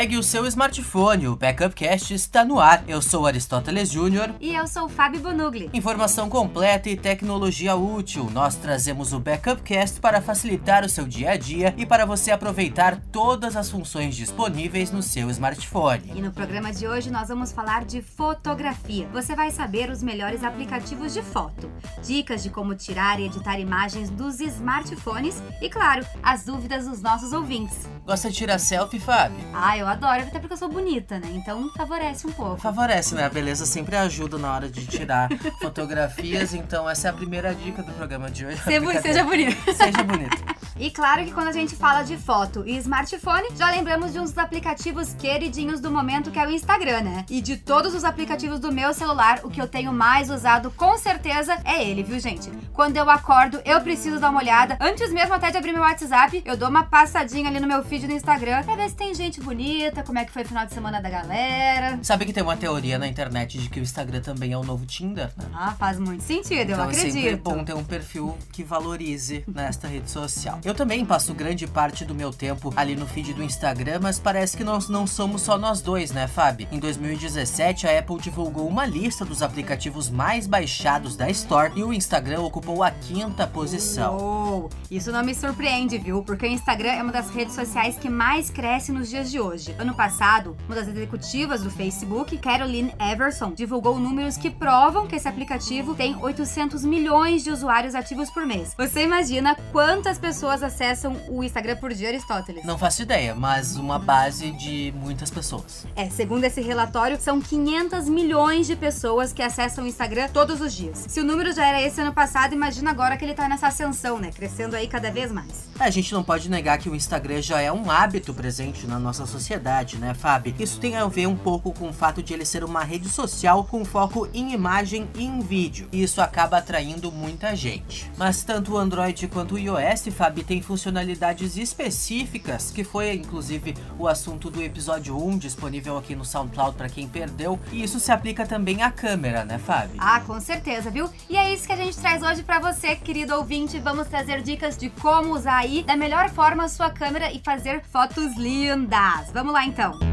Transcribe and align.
Pegue 0.00 0.16
o 0.16 0.22
seu 0.22 0.46
smartphone, 0.46 1.28
o 1.28 1.36
Backupcast 1.36 2.14
está 2.14 2.42
no 2.42 2.58
ar. 2.58 2.82
Eu 2.88 3.02
sou 3.02 3.26
Aristóteles 3.26 3.90
Júnior. 3.90 4.34
E 4.40 4.54
eu 4.54 4.66
sou 4.66 4.88
Fábio 4.88 5.20
Bonugli. 5.20 5.68
Informação 5.74 6.30
completa 6.30 6.88
e 6.88 6.96
tecnologia 6.96 7.76
útil. 7.76 8.30
Nós 8.32 8.54
trazemos 8.54 9.12
o 9.12 9.20
Backupcast 9.20 10.00
para 10.00 10.22
facilitar 10.22 10.86
o 10.86 10.88
seu 10.88 11.06
dia 11.06 11.32
a 11.32 11.36
dia 11.36 11.74
e 11.76 11.84
para 11.84 12.06
você 12.06 12.30
aproveitar 12.30 12.98
todas 13.12 13.54
as 13.56 13.70
funções 13.70 14.16
disponíveis 14.16 14.90
no 14.90 15.02
seu 15.02 15.28
smartphone. 15.28 16.10
E 16.14 16.22
no 16.22 16.32
programa 16.32 16.72
de 16.72 16.88
hoje 16.88 17.10
nós 17.10 17.28
vamos 17.28 17.52
falar 17.52 17.84
de 17.84 18.00
fotografia. 18.00 19.06
Você 19.12 19.36
vai 19.36 19.50
saber 19.50 19.90
os 19.90 20.02
melhores 20.02 20.42
aplicativos 20.42 21.12
de 21.12 21.20
foto, 21.20 21.70
dicas 22.02 22.42
de 22.42 22.48
como 22.48 22.74
tirar 22.74 23.20
e 23.20 23.26
editar 23.26 23.60
imagens 23.60 24.08
dos 24.08 24.40
smartphones 24.40 25.42
e, 25.60 25.68
claro, 25.68 26.06
as 26.22 26.46
dúvidas 26.46 26.86
dos 26.86 27.02
nossos 27.02 27.34
ouvintes. 27.34 27.86
Gosta 28.06 28.30
de 28.30 28.36
tirar 28.36 28.58
selfie, 28.58 28.98
Fábio? 28.98 29.36
Ah, 29.52 29.76
eu 29.76 29.89
adoro, 29.90 30.22
até 30.22 30.38
porque 30.38 30.52
eu 30.54 30.56
sou 30.56 30.68
bonita, 30.68 31.18
né? 31.18 31.28
Então 31.32 31.70
favorece 31.76 32.26
um 32.26 32.32
pouco. 32.32 32.58
Favorece, 32.58 33.14
né? 33.14 33.24
A 33.24 33.28
beleza 33.28 33.66
sempre 33.66 33.96
ajuda 33.96 34.38
na 34.38 34.52
hora 34.52 34.68
de 34.68 34.86
tirar 34.86 35.28
fotografias, 35.60 36.54
então 36.54 36.88
essa 36.88 37.08
é 37.08 37.10
a 37.10 37.14
primeira 37.14 37.54
dica 37.54 37.82
do 37.82 37.92
programa 37.92 38.30
de 38.30 38.46
hoje. 38.46 38.60
seja 39.02 39.24
bonito. 39.24 39.74
Seja 39.74 40.02
bonito. 40.02 40.59
E 40.80 40.90
claro 40.90 41.22
que 41.26 41.30
quando 41.30 41.48
a 41.48 41.52
gente 41.52 41.76
fala 41.76 42.02
de 42.02 42.16
foto 42.16 42.64
e 42.66 42.74
smartphone, 42.78 43.48
já 43.54 43.70
lembramos 43.70 44.14
de 44.14 44.18
uns 44.18 44.30
dos 44.30 44.38
aplicativos 44.38 45.12
queridinhos 45.12 45.78
do 45.78 45.90
momento 45.90 46.30
que 46.30 46.38
é 46.38 46.46
o 46.46 46.50
Instagram, 46.50 47.02
né? 47.02 47.26
E 47.28 47.42
de 47.42 47.58
todos 47.58 47.94
os 47.94 48.02
aplicativos 48.02 48.58
do 48.58 48.72
meu 48.72 48.94
celular, 48.94 49.40
o 49.44 49.50
que 49.50 49.60
eu 49.60 49.68
tenho 49.68 49.92
mais 49.92 50.30
usado 50.30 50.70
com 50.70 50.96
certeza 50.96 51.54
é 51.66 51.84
ele, 51.84 52.02
viu, 52.02 52.18
gente? 52.18 52.50
Quando 52.72 52.96
eu 52.96 53.10
acordo, 53.10 53.60
eu 53.62 53.78
preciso 53.82 54.18
dar 54.18 54.30
uma 54.30 54.40
olhada. 54.40 54.78
Antes 54.80 55.12
mesmo 55.12 55.34
até 55.34 55.50
de 55.50 55.58
abrir 55.58 55.74
meu 55.74 55.82
WhatsApp, 55.82 56.42
eu 56.46 56.56
dou 56.56 56.70
uma 56.70 56.84
passadinha 56.84 57.50
ali 57.50 57.60
no 57.60 57.68
meu 57.68 57.84
feed 57.84 58.06
no 58.06 58.14
Instagram 58.14 58.62
pra 58.62 58.74
ver 58.74 58.88
se 58.88 58.96
tem 58.96 59.14
gente 59.14 59.38
bonita, 59.38 60.02
como 60.02 60.18
é 60.18 60.24
que 60.24 60.32
foi 60.32 60.44
o 60.44 60.48
final 60.48 60.64
de 60.64 60.72
semana 60.72 60.98
da 60.98 61.10
galera. 61.10 61.98
Sabe 62.02 62.24
que 62.24 62.32
tem 62.32 62.42
uma 62.42 62.56
teoria 62.56 62.98
na 62.98 63.06
internet 63.06 63.58
de 63.58 63.68
que 63.68 63.80
o 63.80 63.82
Instagram 63.82 64.22
também 64.22 64.52
é 64.52 64.56
o 64.56 64.64
novo 64.64 64.86
Tinder, 64.86 65.30
né? 65.36 65.44
Ah, 65.52 65.74
faz 65.78 65.98
muito 65.98 66.22
sentido, 66.22 66.72
então, 66.72 66.78
eu 66.78 66.84
acredito. 66.84 67.18
É 67.18 67.20
sempre 67.20 67.36
bom 67.36 67.62
ter 67.62 67.74
um 67.74 67.84
perfil 67.84 68.38
que 68.50 68.64
valorize 68.64 69.44
nesta 69.46 69.86
rede 69.86 70.10
social. 70.10 70.58
Eu 70.70 70.74
também 70.74 71.04
passo 71.04 71.34
grande 71.34 71.66
parte 71.66 72.04
do 72.04 72.14
meu 72.14 72.32
tempo 72.32 72.72
ali 72.76 72.94
no 72.94 73.04
feed 73.04 73.34
do 73.34 73.42
Instagram, 73.42 73.98
mas 74.00 74.20
parece 74.20 74.56
que 74.56 74.62
nós 74.62 74.88
não 74.88 75.04
somos 75.04 75.42
só 75.42 75.58
nós 75.58 75.80
dois, 75.80 76.12
né, 76.12 76.28
Fábio? 76.28 76.68
Em 76.70 76.78
2017, 76.78 77.88
a 77.88 77.98
Apple 77.98 78.20
divulgou 78.20 78.68
uma 78.68 78.86
lista 78.86 79.24
dos 79.24 79.42
aplicativos 79.42 80.08
mais 80.08 80.46
baixados 80.46 81.16
da 81.16 81.28
Store 81.28 81.72
e 81.74 81.82
o 81.82 81.92
Instagram 81.92 82.42
ocupou 82.42 82.84
a 82.84 82.90
quinta 82.92 83.48
posição. 83.48 84.16
Uou, 84.16 84.70
isso 84.88 85.10
não 85.10 85.24
me 85.24 85.34
surpreende, 85.34 85.98
viu? 85.98 86.22
Porque 86.22 86.46
o 86.46 86.48
Instagram 86.48 86.92
é 86.92 87.02
uma 87.02 87.10
das 87.10 87.30
redes 87.30 87.56
sociais 87.56 87.96
que 87.96 88.08
mais 88.08 88.48
cresce 88.48 88.92
nos 88.92 89.10
dias 89.10 89.28
de 89.28 89.40
hoje. 89.40 89.74
Ano 89.76 89.96
passado, 89.96 90.56
uma 90.66 90.76
das 90.76 90.86
executivas 90.86 91.64
do 91.64 91.70
Facebook, 91.70 92.38
Caroline 92.38 92.94
Everson, 93.00 93.50
divulgou 93.50 93.98
números 93.98 94.36
que 94.36 94.48
provam 94.48 95.08
que 95.08 95.16
esse 95.16 95.26
aplicativo 95.26 95.96
tem 95.96 96.14
800 96.14 96.84
milhões 96.84 97.42
de 97.42 97.50
usuários 97.50 97.96
ativos 97.96 98.30
por 98.30 98.46
mês. 98.46 98.72
Você 98.78 99.02
imagina 99.02 99.56
quantas 99.72 100.16
pessoas 100.16 100.59
acessam 100.62 101.16
o 101.28 101.42
Instagram 101.42 101.76
por 101.76 101.92
dia, 101.92 102.08
Aristóteles? 102.08 102.64
Não 102.64 102.78
faço 102.78 103.02
ideia, 103.02 103.34
mas 103.34 103.76
uma 103.76 103.98
base 103.98 104.50
de 104.52 104.92
muitas 104.96 105.30
pessoas. 105.30 105.86
É, 105.96 106.08
segundo 106.10 106.44
esse 106.44 106.60
relatório, 106.60 107.20
são 107.20 107.40
500 107.40 108.08
milhões 108.08 108.66
de 108.66 108.76
pessoas 108.76 109.32
que 109.32 109.42
acessam 109.42 109.84
o 109.84 109.86
Instagram 109.86 110.28
todos 110.28 110.60
os 110.60 110.72
dias. 110.74 111.04
Se 111.08 111.20
o 111.20 111.24
número 111.24 111.52
já 111.52 111.66
era 111.66 111.80
esse 111.82 112.00
ano 112.00 112.12
passado, 112.12 112.52
imagina 112.52 112.90
agora 112.90 113.16
que 113.16 113.24
ele 113.24 113.34
tá 113.34 113.48
nessa 113.48 113.68
ascensão, 113.68 114.18
né? 114.18 114.30
Crescendo 114.30 114.76
aí 114.76 114.86
cada 114.86 115.10
vez 115.10 115.32
mais. 115.32 115.68
É, 115.78 115.84
a 115.84 115.90
gente 115.90 116.12
não 116.12 116.22
pode 116.22 116.50
negar 116.50 116.78
que 116.78 116.88
o 116.88 116.94
Instagram 116.94 117.40
já 117.40 117.60
é 117.60 117.72
um 117.72 117.90
hábito 117.90 118.34
presente 118.34 118.86
na 118.86 118.98
nossa 118.98 119.26
sociedade, 119.26 119.96
né, 119.98 120.14
Fábio? 120.14 120.54
Isso 120.58 120.78
tem 120.78 120.96
a 120.96 121.06
ver 121.06 121.26
um 121.26 121.36
pouco 121.36 121.72
com 121.72 121.88
o 121.88 121.92
fato 121.92 122.22
de 122.22 122.34
ele 122.34 122.44
ser 122.44 122.64
uma 122.64 122.84
rede 122.84 123.08
social 123.08 123.64
com 123.64 123.84
foco 123.84 124.28
em 124.34 124.52
imagem 124.52 125.08
e 125.14 125.24
em 125.24 125.40
vídeo. 125.40 125.88
E 125.92 126.02
isso 126.02 126.20
acaba 126.20 126.58
atraindo 126.58 127.10
muita 127.10 127.54
gente. 127.56 128.10
Mas 128.16 128.42
tanto 128.42 128.74
o 128.74 128.78
Android 128.78 129.26
quanto 129.28 129.54
o 129.54 129.58
iOS, 129.58 130.08
Fábio, 130.14 130.44
tem 130.50 130.60
funcionalidades 130.60 131.56
específicas, 131.56 132.72
que 132.72 132.82
foi 132.82 133.14
inclusive 133.14 133.72
o 133.96 134.08
assunto 134.08 134.50
do 134.50 134.60
episódio 134.60 135.16
1 135.16 135.38
disponível 135.38 135.96
aqui 135.96 136.16
no 136.16 136.24
SoundCloud 136.24 136.76
para 136.76 136.88
quem 136.88 137.08
perdeu. 137.08 137.56
E 137.70 137.84
isso 137.84 138.00
se 138.00 138.10
aplica 138.10 138.44
também 138.44 138.82
à 138.82 138.90
câmera, 138.90 139.44
né, 139.44 139.60
Fábio? 139.60 139.94
Ah, 139.96 140.18
com 140.26 140.40
certeza, 140.40 140.90
viu? 140.90 141.08
E 141.28 141.36
é 141.36 141.54
isso 141.54 141.68
que 141.68 141.72
a 141.72 141.76
gente 141.76 141.96
traz 141.96 142.20
hoje 142.20 142.42
para 142.42 142.58
você, 142.58 142.96
querido 142.96 143.36
ouvinte. 143.36 143.78
Vamos 143.78 144.08
trazer 144.08 144.42
dicas 144.42 144.76
de 144.76 144.90
como 144.90 145.34
usar 145.36 145.58
aí 145.58 145.84
da 145.84 145.96
melhor 145.96 146.28
forma 146.30 146.64
a 146.64 146.68
sua 146.68 146.90
câmera 146.90 147.30
e 147.30 147.38
fazer 147.38 147.84
fotos 147.84 148.36
lindas. 148.36 149.30
Vamos 149.32 149.52
lá 149.52 149.64
então. 149.64 150.09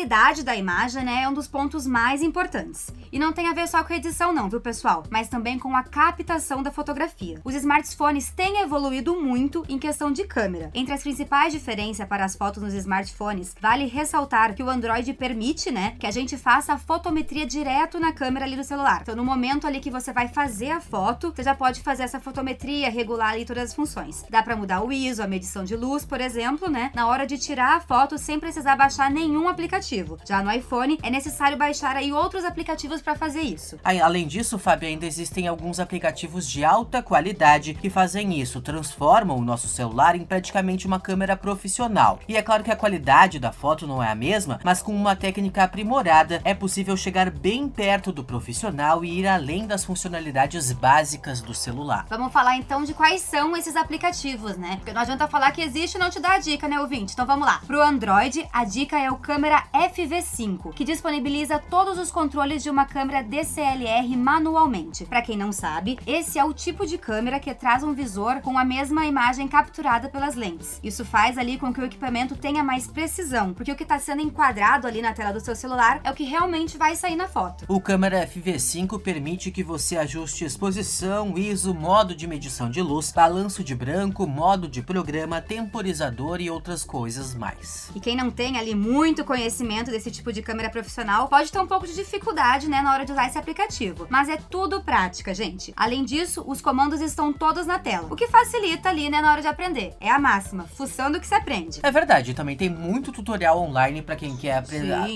Qualidade 0.00 0.42
da 0.42 0.56
imagem 0.56 1.04
né, 1.04 1.24
é 1.24 1.28
um 1.28 1.34
dos 1.34 1.46
pontos 1.46 1.86
mais 1.86 2.22
importantes. 2.22 2.90
E 3.12 3.18
não 3.18 3.32
tem 3.32 3.48
a 3.48 3.52
ver 3.52 3.66
só 3.66 3.82
com 3.82 3.92
a 3.92 3.96
edição, 3.96 4.32
não, 4.32 4.48
viu, 4.48 4.60
pessoal? 4.60 5.02
Mas 5.10 5.28
também 5.28 5.58
com 5.58 5.74
a 5.74 5.82
captação 5.82 6.62
da 6.62 6.70
fotografia. 6.70 7.40
Os 7.42 7.56
smartphones 7.56 8.30
têm 8.30 8.60
evoluído 8.60 9.20
muito 9.20 9.64
em 9.68 9.80
questão 9.80 10.12
de 10.12 10.24
câmera. 10.24 10.70
Entre 10.72 10.94
as 10.94 11.02
principais 11.02 11.52
diferenças 11.52 12.06
para 12.06 12.24
as 12.24 12.36
fotos 12.36 12.62
nos 12.62 12.72
smartphones, 12.72 13.56
vale 13.60 13.86
ressaltar 13.86 14.54
que 14.54 14.62
o 14.62 14.70
Android 14.70 15.12
permite, 15.14 15.72
né, 15.72 15.96
que 15.98 16.06
a 16.06 16.10
gente 16.12 16.36
faça 16.36 16.74
a 16.74 16.78
fotometria 16.78 17.44
direto 17.44 17.98
na 17.98 18.12
câmera 18.12 18.44
ali 18.44 18.54
do 18.54 18.62
celular. 18.62 19.00
Então, 19.02 19.16
no 19.16 19.24
momento 19.24 19.66
ali 19.66 19.80
que 19.80 19.90
você 19.90 20.12
vai 20.12 20.28
fazer 20.28 20.70
a 20.70 20.80
foto, 20.80 21.32
você 21.34 21.42
já 21.42 21.54
pode 21.54 21.82
fazer 21.82 22.04
essa 22.04 22.20
fotometria, 22.20 22.90
regular 22.90 23.32
ali 23.32 23.44
todas 23.44 23.64
as 23.64 23.74
funções. 23.74 24.24
Dá 24.30 24.40
para 24.40 24.54
mudar 24.54 24.84
o 24.84 24.92
ISO, 24.92 25.20
a 25.20 25.26
medição 25.26 25.64
de 25.64 25.74
luz, 25.74 26.04
por 26.04 26.20
exemplo, 26.20 26.70
né, 26.70 26.92
na 26.94 27.08
hora 27.08 27.26
de 27.26 27.38
tirar 27.38 27.76
a 27.76 27.80
foto 27.80 28.16
sem 28.18 28.38
precisar 28.38 28.76
baixar 28.76 29.10
nenhum 29.10 29.48
aplicativo. 29.48 30.16
Já 30.24 30.44
no 30.44 30.52
iPhone, 30.52 30.98
é 31.02 31.10
necessário 31.10 31.58
baixar 31.58 31.96
aí 31.96 32.12
outros 32.12 32.44
aplicativos 32.44 32.99
para 33.02 33.14
fazer 33.14 33.40
isso. 33.40 33.78
Além 33.84 34.26
disso, 34.26 34.58
Fábio, 34.58 34.88
ainda 34.88 35.06
existem 35.06 35.46
alguns 35.46 35.80
aplicativos 35.80 36.48
de 36.48 36.64
alta 36.64 37.02
qualidade 37.02 37.74
que 37.74 37.90
fazem 37.90 38.40
isso, 38.40 38.60
transformam 38.60 39.36
o 39.36 39.44
nosso 39.44 39.68
celular 39.68 40.14
em 40.14 40.24
praticamente 40.24 40.86
uma 40.86 41.00
câmera 41.00 41.36
profissional. 41.36 42.20
E 42.28 42.36
é 42.36 42.42
claro 42.42 42.64
que 42.64 42.70
a 42.70 42.76
qualidade 42.76 43.38
da 43.38 43.52
foto 43.52 43.86
não 43.86 44.02
é 44.02 44.10
a 44.10 44.14
mesma, 44.14 44.60
mas 44.64 44.82
com 44.82 44.94
uma 44.94 45.16
técnica 45.16 45.64
aprimorada 45.64 46.40
é 46.44 46.54
possível 46.54 46.96
chegar 46.96 47.30
bem 47.30 47.68
perto 47.68 48.12
do 48.12 48.24
profissional 48.24 49.04
e 49.04 49.20
ir 49.20 49.26
além 49.26 49.66
das 49.66 49.84
funcionalidades 49.84 50.72
básicas 50.72 51.40
do 51.40 51.54
celular. 51.54 52.06
Vamos 52.08 52.32
falar 52.32 52.56
então 52.56 52.84
de 52.84 52.94
quais 52.94 53.20
são 53.22 53.56
esses 53.56 53.76
aplicativos, 53.76 54.56
né? 54.56 54.76
Porque 54.76 54.92
não 54.92 55.02
adianta 55.02 55.28
falar 55.28 55.52
que 55.52 55.62
existe 55.62 55.94
e 55.94 55.98
não 55.98 56.10
te 56.10 56.20
dar 56.20 56.32
a 56.32 56.38
dica, 56.38 56.68
né, 56.68 56.80
ouvinte? 56.80 57.12
Então 57.12 57.26
vamos 57.26 57.46
lá. 57.46 57.60
Pro 57.66 57.82
Android, 57.82 58.46
a 58.52 58.64
dica 58.64 58.98
é 58.98 59.10
o 59.10 59.16
câmera 59.16 59.64
FV5, 59.72 60.72
que 60.74 60.84
disponibiliza 60.84 61.58
todos 61.58 61.98
os 61.98 62.10
controles 62.10 62.62
de 62.62 62.70
uma 62.70 62.86
câmera 62.90 63.22
DCLR 63.22 64.16
manualmente. 64.16 65.04
Para 65.04 65.22
quem 65.22 65.36
não 65.36 65.52
sabe, 65.52 65.96
esse 66.04 66.40
é 66.40 66.44
o 66.44 66.52
tipo 66.52 66.84
de 66.84 66.98
câmera 66.98 67.38
que 67.38 67.54
traz 67.54 67.84
um 67.84 67.94
visor 67.94 68.40
com 68.40 68.58
a 68.58 68.64
mesma 68.64 69.06
imagem 69.06 69.46
capturada 69.46 70.08
pelas 70.08 70.34
lentes. 70.34 70.80
Isso 70.82 71.04
faz 71.04 71.38
ali 71.38 71.56
com 71.56 71.72
que 71.72 71.80
o 71.80 71.84
equipamento 71.84 72.34
tenha 72.34 72.64
mais 72.64 72.88
precisão, 72.88 73.54
porque 73.54 73.70
o 73.70 73.76
que 73.76 73.84
está 73.84 73.98
sendo 74.00 74.22
enquadrado 74.22 74.88
ali 74.88 75.00
na 75.00 75.12
tela 75.12 75.32
do 75.32 75.40
seu 75.40 75.54
celular 75.54 76.00
é 76.02 76.10
o 76.10 76.14
que 76.14 76.24
realmente 76.24 76.76
vai 76.76 76.96
sair 76.96 77.14
na 77.14 77.28
foto. 77.28 77.64
O 77.68 77.80
câmera 77.80 78.26
FV5 78.26 79.00
permite 79.00 79.52
que 79.52 79.62
você 79.62 79.96
ajuste 79.96 80.44
exposição, 80.44 81.38
ISO, 81.38 81.72
modo 81.72 82.12
de 82.12 82.26
medição 82.26 82.68
de 82.68 82.82
luz, 82.82 83.12
balanço 83.12 83.62
de 83.62 83.74
branco, 83.74 84.26
modo 84.26 84.66
de 84.66 84.82
programa, 84.82 85.40
temporizador 85.40 86.40
e 86.40 86.50
outras 86.50 86.82
coisas 86.82 87.36
mais. 87.36 87.88
E 87.94 88.00
quem 88.00 88.16
não 88.16 88.32
tem 88.32 88.58
ali 88.58 88.74
muito 88.74 89.24
conhecimento 89.24 89.92
desse 89.92 90.10
tipo 90.10 90.32
de 90.32 90.42
câmera 90.42 90.68
profissional 90.68 91.28
pode 91.28 91.52
ter 91.52 91.60
um 91.60 91.66
pouco 91.68 91.86
de 91.86 91.94
dificuldade, 91.94 92.68
né, 92.68 92.79
na 92.82 92.92
hora 92.92 93.04
de 93.04 93.12
usar 93.12 93.26
esse 93.26 93.38
aplicativo. 93.38 94.06
Mas 94.08 94.28
é 94.28 94.36
tudo 94.36 94.82
prática, 94.82 95.34
gente. 95.34 95.72
Além 95.76 96.04
disso, 96.04 96.44
os 96.46 96.60
comandos 96.60 97.00
estão 97.00 97.32
todos 97.32 97.66
na 97.66 97.78
tela, 97.78 98.08
o 98.10 98.16
que 98.16 98.28
facilita 98.28 98.88
ali, 98.88 99.10
né, 99.10 99.20
na 99.20 99.32
hora 99.32 99.42
de 99.42 99.48
aprender. 99.48 99.94
É 100.00 100.10
a 100.10 100.18
máxima, 100.18 100.64
fuçando 100.64 101.20
que 101.20 101.26
se 101.26 101.34
aprende. 101.34 101.80
É 101.82 101.90
verdade, 101.90 102.34
também 102.34 102.56
tem 102.56 102.68
muito 102.68 103.12
tutorial 103.12 103.58
online 103.58 104.02
para 104.02 104.16
quem 104.16 104.36
quer 104.36 104.62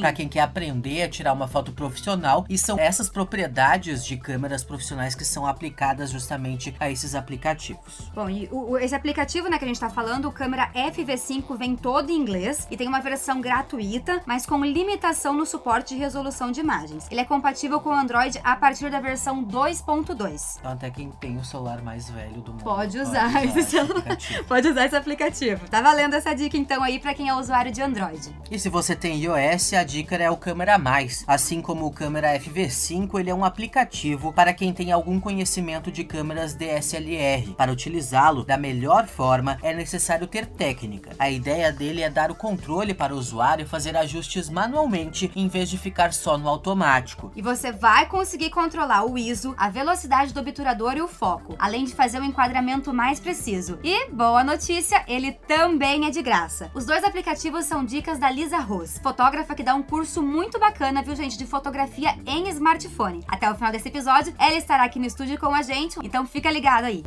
para 0.00 0.12
quem 0.12 0.28
quer 0.28 0.40
aprender 0.40 1.02
a 1.02 1.08
tirar 1.08 1.32
uma 1.32 1.48
foto 1.48 1.72
profissional 1.72 2.44
e 2.48 2.56
são 2.58 2.78
essas 2.78 3.08
propriedades 3.08 4.04
de 4.04 4.16
câmeras 4.16 4.62
profissionais 4.62 5.14
que 5.14 5.24
são 5.24 5.46
aplicadas 5.46 6.10
justamente 6.10 6.74
a 6.78 6.90
esses 6.90 7.14
aplicativos. 7.14 8.10
Bom, 8.14 8.28
e 8.28 8.48
o, 8.50 8.78
esse 8.78 8.94
aplicativo, 8.94 9.48
né, 9.48 9.58
que 9.58 9.64
a 9.64 9.68
gente 9.68 9.80
tá 9.80 9.90
falando, 9.90 10.28
o 10.28 10.32
câmera 10.32 10.70
FV5 10.74 11.56
vem 11.56 11.76
todo 11.76 12.10
em 12.10 12.16
inglês 12.16 12.66
e 12.70 12.76
tem 12.76 12.88
uma 12.88 13.00
versão 13.00 13.40
gratuita, 13.40 14.22
mas 14.26 14.46
com 14.46 14.64
limitação 14.64 15.34
no 15.34 15.46
suporte 15.46 15.94
de 15.94 16.00
resolução 16.00 16.50
de 16.50 16.60
imagens. 16.60 17.06
Ele 17.10 17.20
é 17.20 17.24
compatível 17.24 17.53
compatível 17.54 17.80
com 17.80 17.90
o 17.90 17.92
Android 17.92 18.40
a 18.42 18.56
partir 18.56 18.90
da 18.90 18.98
versão 18.98 19.44
2.2. 19.44 20.56
Então 20.58 20.72
até 20.72 20.90
quem 20.90 21.10
tem 21.12 21.36
o 21.36 21.44
celular 21.44 21.80
mais 21.82 22.10
velho 22.10 22.40
do 22.40 22.50
mundo 22.50 22.64
Pode 22.64 22.98
usar, 22.98 23.44
esse, 23.44 23.62
celular. 23.62 24.18
Pode 24.48 24.68
usar 24.68 24.86
esse 24.86 24.96
aplicativo. 24.96 25.68
Tá 25.68 25.80
valendo 25.80 26.14
essa 26.14 26.34
dica 26.34 26.56
então 26.56 26.82
aí 26.82 26.98
para 26.98 27.14
quem 27.14 27.28
é 27.28 27.34
usuário 27.34 27.70
de 27.70 27.80
Android. 27.80 28.34
E 28.50 28.58
se 28.58 28.68
você 28.68 28.96
tem 28.96 29.20
iOS, 29.22 29.72
a 29.74 29.84
dica 29.84 30.16
é 30.16 30.28
o 30.28 30.36
Câmera 30.36 30.76
Mais. 30.78 31.22
Assim 31.28 31.62
como 31.62 31.86
o 31.86 31.92
Câmera 31.92 32.36
FV5, 32.40 33.20
ele 33.20 33.30
é 33.30 33.34
um 33.34 33.44
aplicativo 33.44 34.32
para 34.32 34.52
quem 34.52 34.72
tem 34.72 34.90
algum 34.90 35.20
conhecimento 35.20 35.92
de 35.92 36.02
câmeras 36.02 36.54
DSLR. 36.54 37.54
Para 37.54 37.70
utilizá-lo 37.70 38.44
da 38.44 38.56
melhor 38.56 39.06
forma, 39.06 39.58
é 39.62 39.72
necessário 39.72 40.26
ter 40.26 40.46
técnica. 40.46 41.12
A 41.20 41.30
ideia 41.30 41.72
dele 41.72 42.02
é 42.02 42.10
dar 42.10 42.32
o 42.32 42.34
controle 42.34 42.92
para 42.92 43.14
o 43.14 43.18
usuário 43.18 43.66
fazer 43.66 43.96
ajustes 43.96 44.50
manualmente 44.50 45.30
em 45.36 45.46
vez 45.46 45.70
de 45.70 45.78
ficar 45.78 46.12
só 46.12 46.36
no 46.36 46.48
automático. 46.48 47.30
E 47.36 47.43
você 47.44 47.70
vai 47.70 48.06
conseguir 48.06 48.48
controlar 48.48 49.04
o 49.04 49.18
ISO, 49.18 49.54
a 49.58 49.68
velocidade 49.68 50.32
do 50.32 50.40
obturador 50.40 50.96
e 50.96 51.02
o 51.02 51.06
foco, 51.06 51.54
além 51.58 51.84
de 51.84 51.94
fazer 51.94 52.18
um 52.18 52.24
enquadramento 52.24 52.90
mais 52.90 53.20
preciso. 53.20 53.78
E 53.84 54.08
boa 54.08 54.42
notícia, 54.42 55.04
ele 55.06 55.30
também 55.30 56.06
é 56.06 56.10
de 56.10 56.22
graça. 56.22 56.70
Os 56.72 56.86
dois 56.86 57.04
aplicativos 57.04 57.66
são 57.66 57.84
dicas 57.84 58.18
da 58.18 58.30
Lisa 58.30 58.58
Rose, 58.60 58.98
fotógrafa 58.98 59.54
que 59.54 59.62
dá 59.62 59.74
um 59.74 59.82
curso 59.82 60.22
muito 60.22 60.58
bacana, 60.58 61.02
viu, 61.02 61.14
gente, 61.14 61.36
de 61.36 61.44
fotografia 61.44 62.16
em 62.26 62.48
smartphone. 62.48 63.22
Até 63.28 63.50
o 63.50 63.54
final 63.54 63.70
desse 63.70 63.88
episódio, 63.88 64.34
ela 64.38 64.56
estará 64.56 64.84
aqui 64.84 64.98
no 64.98 65.04
estúdio 65.04 65.38
com 65.38 65.54
a 65.54 65.60
gente, 65.60 65.98
então 66.02 66.24
fica 66.24 66.50
ligado 66.50 66.84
aí. 66.84 67.04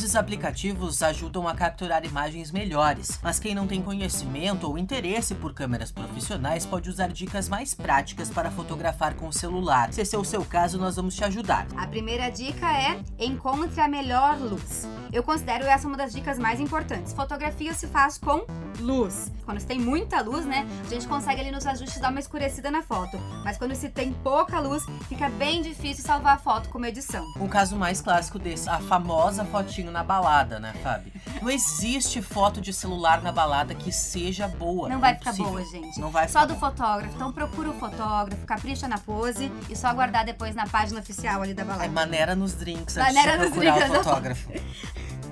Esses 0.00 0.16
aplicativos 0.16 1.02
ajudam 1.02 1.46
a 1.46 1.54
capturar 1.54 2.06
imagens 2.06 2.50
melhores, 2.50 3.20
mas 3.22 3.38
quem 3.38 3.54
não 3.54 3.66
tem 3.66 3.82
conhecimento 3.82 4.66
ou 4.66 4.78
interesse 4.78 5.34
por 5.34 5.52
câmeras 5.52 5.92
profissionais 5.92 6.64
pode 6.64 6.88
usar 6.88 7.08
dicas 7.08 7.50
mais 7.50 7.74
práticas 7.74 8.30
para 8.30 8.50
fotografar 8.50 9.12
com 9.12 9.28
o 9.28 9.32
celular. 9.32 9.92
Se 9.92 10.00
esse 10.00 10.16
é 10.16 10.18
o 10.18 10.24
seu 10.24 10.42
caso, 10.42 10.78
nós 10.78 10.96
vamos 10.96 11.14
te 11.14 11.22
ajudar. 11.22 11.66
A 11.76 11.86
primeira 11.86 12.30
dica 12.30 12.66
é 12.72 12.98
encontre 13.18 13.78
a 13.78 13.86
melhor 13.86 14.38
luz. 14.38 14.88
Eu 15.12 15.22
considero 15.22 15.64
essa 15.64 15.86
uma 15.86 15.98
das 15.98 16.14
dicas 16.14 16.38
mais 16.38 16.60
importantes. 16.60 17.12
Fotografia 17.12 17.74
se 17.74 17.86
faz 17.86 18.16
com 18.16 18.46
luz. 18.78 19.30
Quando 19.44 19.60
se 19.60 19.66
tem 19.66 19.78
muita 19.78 20.22
luz, 20.22 20.46
né, 20.46 20.66
a 20.86 20.88
gente 20.88 21.06
consegue 21.06 21.40
ali 21.40 21.50
nos 21.50 21.66
ajustes 21.66 22.00
dar 22.00 22.10
uma 22.10 22.20
escurecida 22.20 22.70
na 22.70 22.82
foto. 22.82 23.18
Mas 23.44 23.58
quando 23.58 23.74
se 23.74 23.88
tem 23.88 24.12
pouca 24.12 24.60
luz, 24.60 24.84
fica 25.08 25.28
bem 25.28 25.60
difícil 25.60 26.04
salvar 26.04 26.36
a 26.36 26.38
foto 26.38 26.68
com 26.70 26.78
uma 26.78 26.88
edição. 26.88 27.26
Um 27.38 27.48
caso 27.48 27.76
mais 27.76 28.00
clássico 28.00 28.38
desse, 28.38 28.68
a 28.68 28.78
famosa 28.78 29.44
fotinho 29.44 29.89
na 29.90 30.00
na 30.00 30.04
balada, 30.04 30.58
né, 30.58 30.72
Fábio? 30.82 31.12
Não 31.42 31.50
existe 31.50 32.22
foto 32.22 32.60
de 32.60 32.72
celular 32.72 33.22
na 33.22 33.30
balada 33.30 33.74
que 33.74 33.92
seja 33.92 34.48
boa. 34.48 34.88
Não 34.88 34.98
vai 34.98 35.14
ficar 35.14 35.34
boa, 35.34 35.62
gente. 35.64 36.00
Não 36.00 36.10
vai 36.10 36.26
Só 36.28 36.46
do 36.46 36.56
fotógrafo. 36.56 37.14
Então 37.14 37.30
procura 37.30 37.70
o 37.70 37.74
fotógrafo, 37.74 38.44
capricha 38.46 38.88
na 38.88 38.98
pose 38.98 39.52
e 39.68 39.76
só 39.76 39.88
aguardar 39.88 40.24
depois 40.24 40.54
na 40.54 40.66
página 40.66 41.00
oficial 41.00 41.42
ali 41.42 41.52
da 41.52 41.64
balada. 41.64 41.84
É 41.84 41.88
maneira 41.88 42.34
nos 42.34 42.54
drinks, 42.54 42.96
maneira 42.96 43.36
nos 43.36 43.52
drinks, 43.52 43.90
o 43.90 43.94
fotógrafo. 43.94 44.48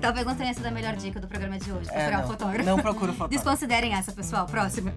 Talvez 0.01 0.25
não 0.25 0.35
tenha 0.35 0.53
sido 0.53 0.65
a 0.65 0.71
melhor 0.71 0.95
dica 0.95 1.19
do 1.19 1.27
programa 1.27 1.59
de 1.59 1.71
hoje, 1.71 1.89
é, 1.89 1.93
procurar 1.93 2.21
é, 2.21 2.23
o 2.23 2.27
fotógrafo. 2.27 2.65
Não 2.65 2.77
procura 2.77 3.11
fotógrafo. 3.11 3.29
Desconsiderem 3.29 3.93
essa, 3.93 4.11
pessoal. 4.11 4.45
Próxima. 4.45 4.93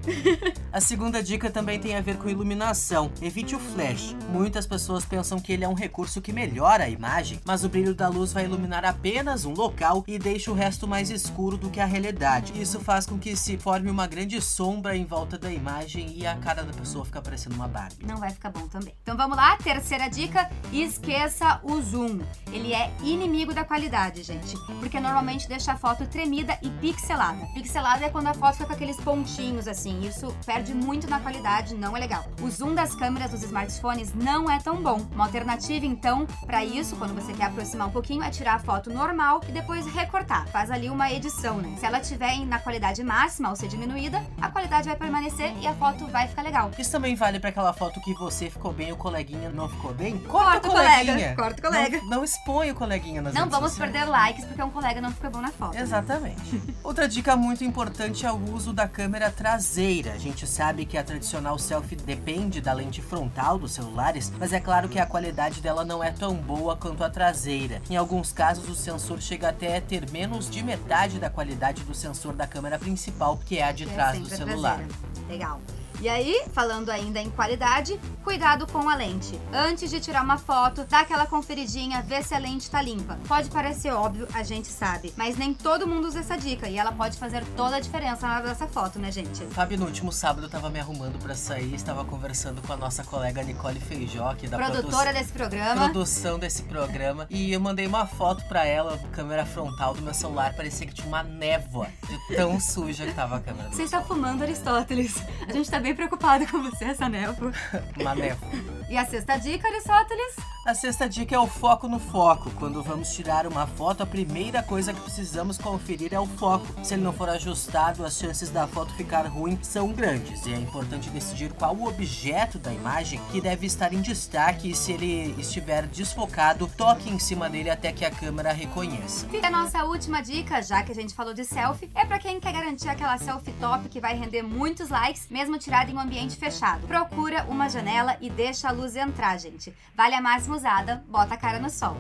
A 0.73 0.81
segunda 0.81 1.23
dica 1.23 1.51
também 1.51 1.79
tem 1.79 1.97
a 1.97 2.01
ver 2.01 2.17
com 2.17 2.29
iluminação. 2.29 3.11
Evite 3.21 3.55
o 3.57 3.59
flash. 3.59 4.17
Muitas 4.31 4.67
pessoas 4.67 5.05
pensam 5.05 5.39
que 5.41 5.53
ele 5.53 5.65
é 5.65 5.69
um 5.69 5.75
recurso 5.75 6.21
que 6.21 6.33
melhora 6.33 6.85
a 6.85 6.89
imagem, 6.89 7.41
mas 7.45 7.65
o 7.65 7.69
brilho 7.69 7.95
da 7.95 8.09
luz 8.09 8.33
vai 8.33 8.45
iluminar 8.45 8.85
apenas 8.85 9.45
um 9.45 9.53
local 9.53 10.05
e 10.07 10.19
deixa 10.19 10.51
o 10.51 10.55
resto 10.55 10.87
mais 10.87 11.11
escuro 11.11 11.57
do 11.57 11.69
que 11.69 11.81
a 11.81 11.85
realidade. 11.85 12.53
Isso 12.61 12.79
faz 12.81 13.05
com 13.05 13.19
que 13.19 13.37
se 13.37 13.59
forme 13.59 13.91
uma 13.91 14.07
grande 14.07 14.41
sombra 14.41 14.97
em 14.97 15.05
volta 15.05 15.37
da 15.37 15.53
imagem 15.53 16.13
e 16.17 16.27
a 16.27 16.37
cara 16.37 16.63
da 16.63 16.73
pessoa 16.73 17.05
fica 17.05 17.21
parecendo 17.21 17.57
uma 17.57 17.69
Barbie. 17.69 18.07
Não 18.07 18.19
vai 18.19 18.31
ficar 18.31 18.51
bom 18.51 18.67
também. 18.69 18.95
Então 19.03 19.17
vamos 19.17 19.37
lá, 19.37 19.57
terceira 19.57 20.09
dica: 20.09 20.49
esqueça 20.73 21.61
o 21.63 21.81
zoom. 21.81 22.21
Ele 22.53 22.73
é 22.73 22.93
inimigo 23.03 23.53
da 23.53 23.65
qualidade, 23.65 24.23
gente. 24.23 24.57
Porque 24.81 24.92
porque 24.93 25.01
normalmente 25.01 25.49
deixa 25.49 25.73
a 25.73 25.77
foto 25.77 26.05
tremida 26.07 26.59
e 26.61 26.69
pixelada. 26.69 27.47
Pixelada 27.55 28.05
é 28.05 28.11
quando 28.11 28.27
a 28.27 28.35
foto 28.35 28.53
fica 28.59 28.67
com 28.67 28.73
aqueles 28.75 28.99
pontinhos 28.99 29.67
assim, 29.67 30.07
isso 30.07 30.37
perde 30.45 30.75
muito 30.75 31.09
na 31.09 31.19
qualidade, 31.19 31.75
não 31.75 31.97
é 31.97 32.01
legal. 32.01 32.27
O 32.43 32.51
zoom 32.51 32.75
das 32.75 32.95
câmeras 32.95 33.31
dos 33.31 33.43
smartphones 33.43 34.13
não 34.15 34.51
é 34.51 34.59
tão 34.59 34.83
bom. 34.83 35.01
Uma 35.15 35.25
alternativa 35.25 35.87
então 35.87 36.27
para 36.45 36.63
isso, 36.63 36.95
quando 36.97 37.15
você 37.15 37.33
quer 37.33 37.45
aproximar 37.47 37.89
um 37.89 37.91
pouquinho, 37.91 38.23
é 38.23 38.29
tirar 38.29 38.57
a 38.57 38.59
foto 38.59 38.91
normal 38.93 39.41
e 39.49 39.53
depois 39.53 39.87
recortar. 39.87 40.47
Faz 40.49 40.71
ali 40.71 40.91
uma 40.91 41.11
edição, 41.11 41.57
né? 41.57 41.75
Se 41.79 41.87
ela 41.87 41.99
estiver 42.01 42.45
na 42.45 42.59
qualidade 42.59 43.03
máxima 43.03 43.49
ou 43.49 43.57
ser 43.57 43.69
diminuída, 43.69 44.23
a 44.43 44.51
qualidade 44.51 44.89
vai 44.89 44.97
permanecer 44.97 45.55
e 45.59 45.67
a 45.67 45.73
foto 45.73 46.07
vai 46.09 46.29
ficar 46.29 46.43
legal. 46.43 46.71
Isso 46.79 46.93
também 46.93 47.15
vale 47.15 47.41
para 47.41 47.49
aquela 47.49 47.73
foto 47.73 47.99
que 48.03 48.13
você 48.13 48.51
ficou 48.51 48.75
bem 48.75 48.91
e 48.91 48.93
o 48.93 48.97
coleguinha 48.97 49.49
não 49.49 49.71
ficou 49.71 49.95
bem? 49.95 50.19
Corta, 50.19 50.61
Corta 50.61 50.69
o 50.69 50.71
coleguinha. 50.73 51.15
colega. 51.15 51.37
Corta 51.37 51.59
o 51.61 51.63
colega. 51.73 51.99
Não, 52.03 52.09
não 52.11 52.25
expõe 52.25 52.71
o 52.71 52.75
coleguinha 52.75 53.23
nas 53.23 53.33
Não 53.33 53.49
vamos 53.49 53.71
sociais. 53.71 53.91
perder 53.91 54.11
likes 54.11 54.45
porque 54.45 54.61
é 54.61 54.65
um 54.67 54.71
colega 54.83 55.01
não 55.01 55.13
fica 55.13 55.31
bom 55.31 55.41
na 55.41 55.51
foto. 55.53 55.75
Né? 55.75 55.81
Exatamente. 55.81 56.57
Né? 56.57 56.75
Outra 56.83 57.09
dica 57.09 57.37
muito 57.37 57.63
importante 57.63 58.27
é 58.27 58.33
o 58.33 58.53
uso 58.53 58.73
da 58.73 58.89
câmera 58.89 59.31
traseira. 59.31 60.13
A 60.13 60.19
gente 60.19 60.47
sabe 60.47 60.85
que 60.85 60.99
a 60.99 61.05
tradicional 61.05 61.59
selfie 61.59 61.97
depende 61.97 62.61
da 62.61 62.73
lente 62.73 63.01
frontal 63.01 63.59
dos 63.59 63.73
celulares, 63.73 64.33
mas 64.39 64.53
é 64.53 64.61
claro 64.61 64.89
que 64.89 64.99
a 64.99 65.07
qualidade 65.07 65.61
dela 65.61 65.85
não 65.85 66.03
é 66.03 66.11
tão 66.11 66.35
boa 66.35 66.77
quanto 66.77 67.05
a 67.05 67.11
traseira. 67.11 67.81
Em 67.89 67.97
alguns 67.97 68.33
casos, 68.33 68.69
o 68.69 68.75
sensor 68.75 69.21
chega 69.21 69.49
até 69.49 69.77
a 69.77 69.81
ter 69.81 70.11
menos 70.11 70.51
de 70.51 70.63
metade 70.63 71.19
da 71.19 71.31
qualidade 71.31 71.85
do 71.85 71.95
sensor 71.95 72.35
da 72.35 72.47
câmera 72.47 72.79
principal, 72.79 73.39
que 73.39 73.59
é 73.59 73.65
a 73.65 73.73
de 73.73 73.85
é 73.85 73.93
trás 73.93 74.19
do 74.19 74.27
celular. 74.27 74.81
Legal. 75.29 75.61
E 76.03 76.09
aí, 76.09 76.43
falando 76.53 76.91
ainda 76.91 77.21
em 77.21 77.31
qualidade, 77.31 77.97
cuidado 78.25 78.67
com 78.67 78.89
a 78.89 78.97
lente. 78.97 79.39
Antes 79.53 79.89
de 79.89 80.01
tirar 80.01 80.25
uma 80.25 80.37
foto, 80.37 80.85
dá 80.91 80.99
aquela 80.99 81.27
conferidinha, 81.27 82.03
vê 82.03 82.21
se 82.25 82.35
a 82.35 82.39
lente 82.39 82.69
tá 82.69 82.83
limpa. 82.83 83.17
Pode 83.29 83.49
parecer 83.51 83.93
óbvio, 83.93 84.27
a 84.35 84.43
gente 84.43 84.67
sabe, 84.67 85.15
mas 85.17 85.37
nem 85.37 85.55
todo 85.55 85.87
mundo 85.87 86.09
usa 86.09 86.19
essa 86.19 86.37
dica 86.37 86.69
e 86.69 86.77
ela 86.77 86.91
pode 86.91 87.17
fazer 87.17 87.45
toda 87.57 87.77
a 87.77 87.81
diferença 87.81 88.27
na 88.27 88.35
hora 88.35 88.49
dessa 88.49 88.67
foto, 88.67 88.99
né, 88.99 89.13
gente? 89.13 89.47
Sabe, 89.55 89.77
no 89.77 89.87
último 89.87 90.11
sábado 90.11 90.47
eu 90.47 90.51
tava 90.51 90.69
me 90.71 90.81
arrumando 90.81 91.23
para 91.23 91.37
sair, 91.37 91.73
estava 91.73 92.05
conversando 92.05 92.61
com 92.63 92.73
a 92.73 92.77
nossa 92.77 93.05
colega 93.05 93.41
Nicole 93.45 93.79
Feijó, 93.79 94.29
aqui 94.29 94.49
da 94.49 94.57
produtora 94.59 95.13
desse 95.13 95.31
programa. 95.31 95.85
Produção 95.85 96.37
desse 96.37 96.65
programa, 96.65 97.29
e 97.31 97.53
eu 97.53 97.61
mandei 97.61 97.87
uma 97.87 98.09
foto 98.09 98.45
para 98.47 98.67
ela, 98.67 98.99
câmera 99.13 99.47
frontal 99.47 99.95
do 99.95 100.03
meu 100.03 100.15
celular, 100.15 100.53
parecia 100.57 100.85
que 100.85 100.95
tinha 100.95 101.07
uma 101.07 101.23
névoa 101.23 101.87
de 102.09 102.37
tão 102.37 102.59
suja 102.59 103.07
que 103.07 103.15
tava 103.15 103.37
a 103.37 103.41
câmera. 103.41 103.69
Você 103.71 103.85
está 103.85 104.03
fumando 104.03 104.43
Aristóteles. 104.43 105.23
A 105.47 105.53
gente 105.53 105.71
tá 105.71 105.79
bem 105.79 105.92
preocupada 105.95 106.47
com 106.47 106.63
você, 106.63 106.87
essa 106.87 107.09
névoa. 107.09 107.53
Uma 107.99 108.15
névoa. 108.15 108.49
E 108.89 108.97
a 108.97 109.05
sexta 109.05 109.37
dica, 109.37 109.69
Aristóteles? 109.69 110.52
A 110.65 110.77
sexta 110.77 111.09
dica 111.09 111.35
é 111.35 111.39
o 111.41 111.47
foco 111.49 111.89
no 111.89 111.99
foco. 111.99 112.49
Quando 112.53 112.85
vamos 112.85 113.13
tirar 113.13 113.49
uma 113.49 113.67
foto, 113.67 114.05
a 114.05 114.07
primeira 114.07 114.63
coisa 114.63 114.93
que 114.93 115.01
precisamos 115.01 115.59
conferir 115.59 116.15
é 116.15 116.21
o 116.21 116.27
foco. 116.27 116.65
Se 116.85 116.95
ele 116.95 117.03
não 117.03 117.13
for 117.13 117.29
ajustado, 117.29 118.05
as 118.05 118.17
chances 118.17 118.49
da 118.49 118.65
foto 118.69 118.95
ficar 118.95 119.27
ruim 119.27 119.59
são 119.61 119.93
grandes. 119.93 120.47
E 120.47 120.53
é 120.53 120.57
importante 120.57 121.11
decidir 121.11 121.53
qual 121.53 121.75
o 121.75 121.89
objeto 121.89 122.61
da 122.61 122.73
imagem 122.73 123.21
que 123.33 123.41
deve 123.41 123.67
estar 123.67 123.93
em 123.93 124.01
destaque 124.01 124.71
e 124.71 124.75
se 124.75 124.93
ele 124.93 125.35
estiver 125.37 125.85
desfocado, 125.89 126.71
toque 126.77 127.11
em 127.11 127.19
cima 127.19 127.51
dele 127.51 127.69
até 127.69 127.91
que 127.91 128.05
a 128.05 128.11
câmera 128.13 128.53
reconheça. 128.53 129.27
Fica 129.31 129.49
a 129.49 129.51
nossa 129.51 129.85
última 129.85 130.23
dica, 130.23 130.63
já 130.63 130.85
que 130.85 130.93
a 130.93 130.95
gente 130.95 131.13
falou 131.13 131.35
de 131.35 131.45
selfie, 131.45 131.91
é 131.93 132.05
para 132.05 132.21
quem 132.21 132.39
quer 132.39 132.53
garantir 132.53 132.89
aquela 132.89 133.19
selfie 133.19 133.53
top 133.55 133.89
que 133.89 134.01
vai 134.01 134.15
render 134.15 134.43
muitos 134.43 134.91
likes, 134.91 135.27
mesmo 135.29 135.59
tirada 135.59 135.91
em 135.91 135.95
um 135.95 136.01
ambiente 136.01 136.37
fechado. 136.37 136.87
Procura 136.87 137.47
uma 137.49 137.69
janela 137.69 138.17
e 138.21 138.31
deixa 138.31 138.69
a 138.69 138.73
luz 138.73 138.95
entrar, 138.95 139.37
gente. 139.39 139.75
Vale 139.97 140.15
a 140.15 140.23
máxima 140.23 140.52
usada, 140.55 141.03
bota 141.09 141.35
a 141.35 141.37
cara 141.37 141.59
no 141.59 141.71
sol. 141.71 141.97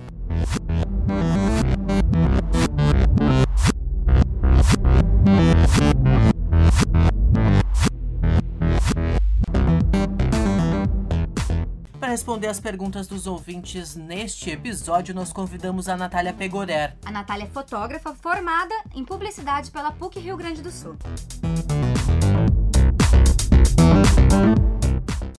Para 11.99 12.11
responder 12.11 12.49
as 12.49 12.61
perguntas 12.61 13.06
dos 13.06 13.26
ouvintes 13.26 13.97
neste 13.97 14.50
episódio, 14.50 15.14
nós 15.14 15.32
convidamos 15.32 15.88
a 15.88 15.97
Natália 15.97 16.32
Pegorer. 16.32 16.97
A 17.04 17.11
Natália 17.11 17.44
é 17.44 17.47
fotógrafa 17.47 18.14
formada 18.14 18.75
em 18.94 19.04
publicidade 19.04 19.71
pela 19.71 19.92
PUC 19.92 20.18
Rio 20.18 20.37
Grande 20.37 20.61
do 20.61 20.71
Sul. 20.71 20.97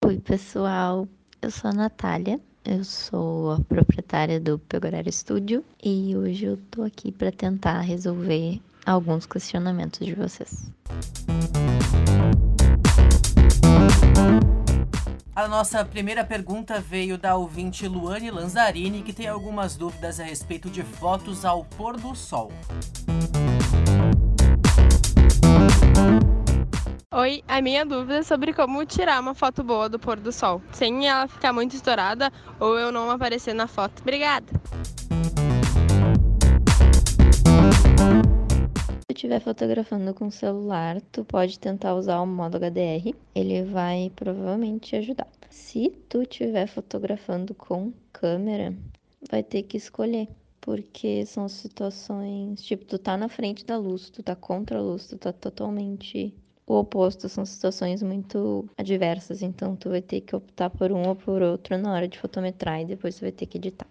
Oi, 0.06 0.20
pessoal. 0.20 1.08
Eu 1.42 1.52
sou 1.52 1.70
a 1.70 1.74
Natália, 1.74 2.40
eu 2.66 2.84
sou 2.84 3.52
a 3.52 3.60
proprietária 3.60 4.40
do 4.40 4.58
Pegorar 4.58 5.04
Studio 5.12 5.64
e 5.84 6.16
hoje 6.16 6.46
eu 6.46 6.58
tô 6.72 6.84
aqui 6.84 7.12
para 7.12 7.32
tentar 7.32 7.82
resolver 7.82 8.62
alguns 8.86 9.26
questionamentos 9.26 10.06
de 10.06 10.14
vocês. 10.14 10.72
A 15.36 15.48
nossa 15.48 15.84
primeira 15.84 16.24
pergunta 16.24 16.80
veio 16.80 17.18
da 17.18 17.36
ouvinte 17.36 17.88
Luane 17.88 18.32
Lanzarini, 18.32 19.02
que 19.02 19.12
tem 19.12 19.28
algumas 19.28 19.76
dúvidas 19.76 20.20
a 20.20 20.24
respeito 20.24 20.70
de 20.70 20.84
fotos 20.84 21.44
ao 21.44 21.66
pôr 21.66 22.00
do 22.00 22.16
sol. 22.16 22.52
Oi, 27.16 27.44
a 27.48 27.62
minha 27.62 27.86
dúvida 27.86 28.16
é 28.16 28.24
sobre 28.24 28.54
como 28.54 28.84
tirar 28.88 29.22
uma 29.22 29.36
foto 29.36 29.64
boa 29.64 29.88
do 29.88 30.00
pôr 30.00 30.20
do 30.20 30.32
sol, 30.32 30.60
sem 30.72 31.08
ela 31.08 31.28
ficar 31.28 31.54
muito 31.54 31.76
estourada 31.76 32.32
ou 32.60 32.76
eu 32.76 32.92
não 32.92 33.12
aparecer 33.12 33.54
na 33.54 33.68
foto. 33.68 34.02
Obrigada! 34.02 34.48
Se 38.98 39.08
tu 39.08 39.14
estiver 39.14 39.40
fotografando 39.40 40.12
com 40.16 40.32
celular, 40.32 41.00
tu 41.12 41.24
pode 41.24 41.60
tentar 41.60 41.94
usar 41.94 42.20
o 42.20 42.26
modo 42.26 42.58
HDR, 42.58 43.14
ele 43.36 43.64
vai 43.64 44.12
provavelmente 44.16 44.90
te 44.90 44.96
ajudar. 44.96 45.28
Se 45.52 45.92
tu 46.10 46.24
estiver 46.24 46.66
fotografando 46.66 47.54
com 47.54 47.94
câmera, 48.12 48.76
vai 49.30 49.44
ter 49.44 49.62
que 49.62 49.78
escolher, 49.78 50.28
porque 50.60 51.28
são 51.28 51.48
situações, 51.48 52.64
tipo, 52.64 52.86
tu 52.86 52.98
tá 52.98 53.16
na 53.16 53.30
frente 53.30 53.64
da 53.64 53.78
luz, 53.78 54.10
tu 54.10 54.24
tá 54.24 54.36
contra 54.36 54.80
a 54.80 54.82
luz, 54.82 55.06
tu 55.06 55.16
tá 55.16 55.32
totalmente 55.32 56.34
o 56.66 56.76
oposto, 56.76 57.28
são 57.28 57.46
situações 57.46 58.02
muito 58.02 58.68
adversas, 58.78 59.42
então 59.42 59.76
tu 59.76 59.90
vai 59.90 60.02
ter 60.02 60.22
que 60.22 60.36
optar 60.36 60.70
por 60.70 60.92
um 60.92 61.08
ou 61.08 61.16
por 61.16 61.42
outro 61.42 61.78
na 61.78 61.94
hora 61.94 62.08
de 62.08 62.18
fotometrar 62.18 62.82
e 62.82 62.86
depois 62.86 63.16
tu 63.16 63.22
vai 63.22 63.32
ter 63.32 63.46
que 63.46 63.58
editar. 63.58 63.88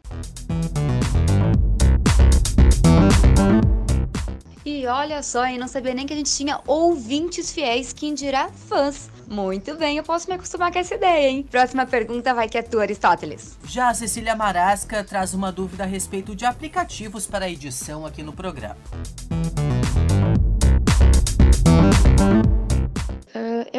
E 4.65 4.87
olha 4.87 5.23
só, 5.23 5.49
eu 5.49 5.59
não 5.59 5.67
sabia 5.67 5.93
nem 5.93 6.07
que 6.07 6.13
a 6.13 6.17
gente 6.17 6.35
tinha 6.35 6.61
ouvintes 6.67 7.53
fiéis, 7.53 7.93
quem 7.93 8.15
dirá 8.15 8.49
fãs. 8.49 9.11
Muito 9.29 9.77
bem, 9.77 9.97
eu 9.97 10.03
posso 10.03 10.29
me 10.29 10.35
acostumar 10.35 10.73
com 10.73 10.79
essa 10.79 10.95
ideia, 10.95 11.31
hein? 11.31 11.47
Próxima 11.51 11.87
pergunta 11.87 12.33
vai 12.35 12.49
que 12.49 12.59
é 12.59 12.63
tua, 12.63 12.83
Aristóteles. 12.83 13.59
Já 13.65 13.89
a 13.89 13.95
Cecília 13.95 14.37
Marasca 14.37 15.03
traz 15.03 15.35
uma 15.35 15.51
dúvida 15.51 15.85
a 15.85 15.87
respeito 15.87 16.37
de 16.37 16.45
aplicativos 16.45 17.27
para 17.27 17.51
edição 17.51 18.07
aqui 18.07 18.23
no 18.23 18.33
programa. 18.33 18.77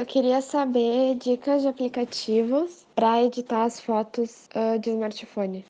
Eu 0.03 0.05
queria 0.05 0.41
saber 0.41 1.15
dicas 1.15 1.61
de 1.61 1.69
aplicativos 1.69 2.85
para 2.93 3.23
editar 3.23 3.63
as 3.63 3.79
fotos 3.79 4.49
uh, 4.53 4.77
de 4.77 4.89
smartphone. 4.89 5.65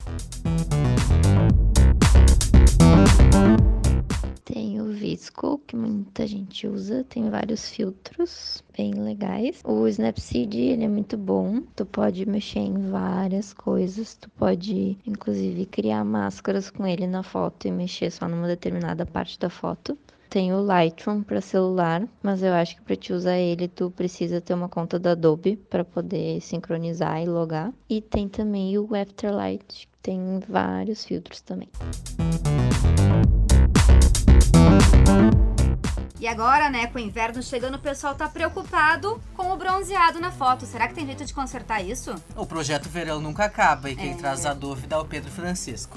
Tem 4.43 4.81
o 4.81 4.85
Visco, 4.85 5.61
que 5.67 5.75
muita 5.75 6.25
gente 6.25 6.65
usa, 6.65 7.03
tem 7.03 7.29
vários 7.29 7.69
filtros 7.69 8.63
bem 8.75 8.95
legais. 8.95 9.61
O 9.63 9.87
Snapseed, 9.87 10.57
ele 10.57 10.85
é 10.85 10.89
muito 10.89 11.15
bom, 11.15 11.61
tu 11.75 11.85
pode 11.85 12.25
mexer 12.27 12.61
em 12.61 12.89
várias 12.89 13.53
coisas, 13.53 14.15
tu 14.15 14.31
pode 14.31 14.97
inclusive 15.05 15.67
criar 15.67 16.03
máscaras 16.03 16.71
com 16.71 16.87
ele 16.87 17.05
na 17.05 17.21
foto 17.21 17.67
e 17.67 17.71
mexer 17.71 18.09
só 18.09 18.27
numa 18.27 18.47
determinada 18.47 19.05
parte 19.05 19.37
da 19.37 19.51
foto. 19.51 19.95
Tem 20.33 20.51
o 20.51 20.63
Lightroom 20.63 21.21
para 21.21 21.39
celular, 21.41 22.01
mas 22.23 22.41
eu 22.41 22.53
acho 22.53 22.75
que 22.75 22.81
para 22.81 22.95
te 22.95 23.13
usar 23.13 23.37
ele 23.37 23.67
tu 23.67 23.91
precisa 23.91 24.41
ter 24.41 24.55
uma 24.55 24.67
conta 24.67 24.97
da 24.97 25.11
Adobe 25.11 25.57
para 25.57 25.85
poder 25.85 26.41
sincronizar 26.41 27.21
e 27.21 27.27
logar. 27.27 27.71
E 27.87 28.01
tem 28.01 28.27
também 28.27 28.75
o 28.79 28.95
Afterlight, 28.95 29.63
que 29.67 29.87
tem 30.01 30.39
vários 30.49 31.05
filtros 31.05 31.39
também. 31.39 31.69
E 36.19 36.27
agora, 36.27 36.67
né, 36.67 36.87
com 36.87 36.97
o 36.97 37.01
inverno 37.01 37.43
chegando, 37.43 37.75
o 37.75 37.79
pessoal 37.79 38.15
tá 38.15 38.27
preocupado 38.27 39.21
com 39.35 39.51
o 39.51 39.55
bronzeado 39.55 40.19
na 40.19 40.31
foto. 40.31 40.65
Será 40.65 40.87
que 40.87 40.95
tem 40.95 41.05
jeito 41.05 41.23
de 41.23 41.31
consertar 41.31 41.83
isso? 41.83 42.15
O 42.35 42.47
projeto 42.47 42.89
Verão 42.89 43.21
nunca 43.21 43.45
acaba 43.45 43.87
e 43.87 43.95
quem 43.95 44.13
é. 44.13 44.15
traz 44.15 44.47
a 44.47 44.53
dúvida 44.55 44.95
é 44.95 44.97
o 44.97 45.05
Pedro 45.05 45.29
Francisco. 45.29 45.95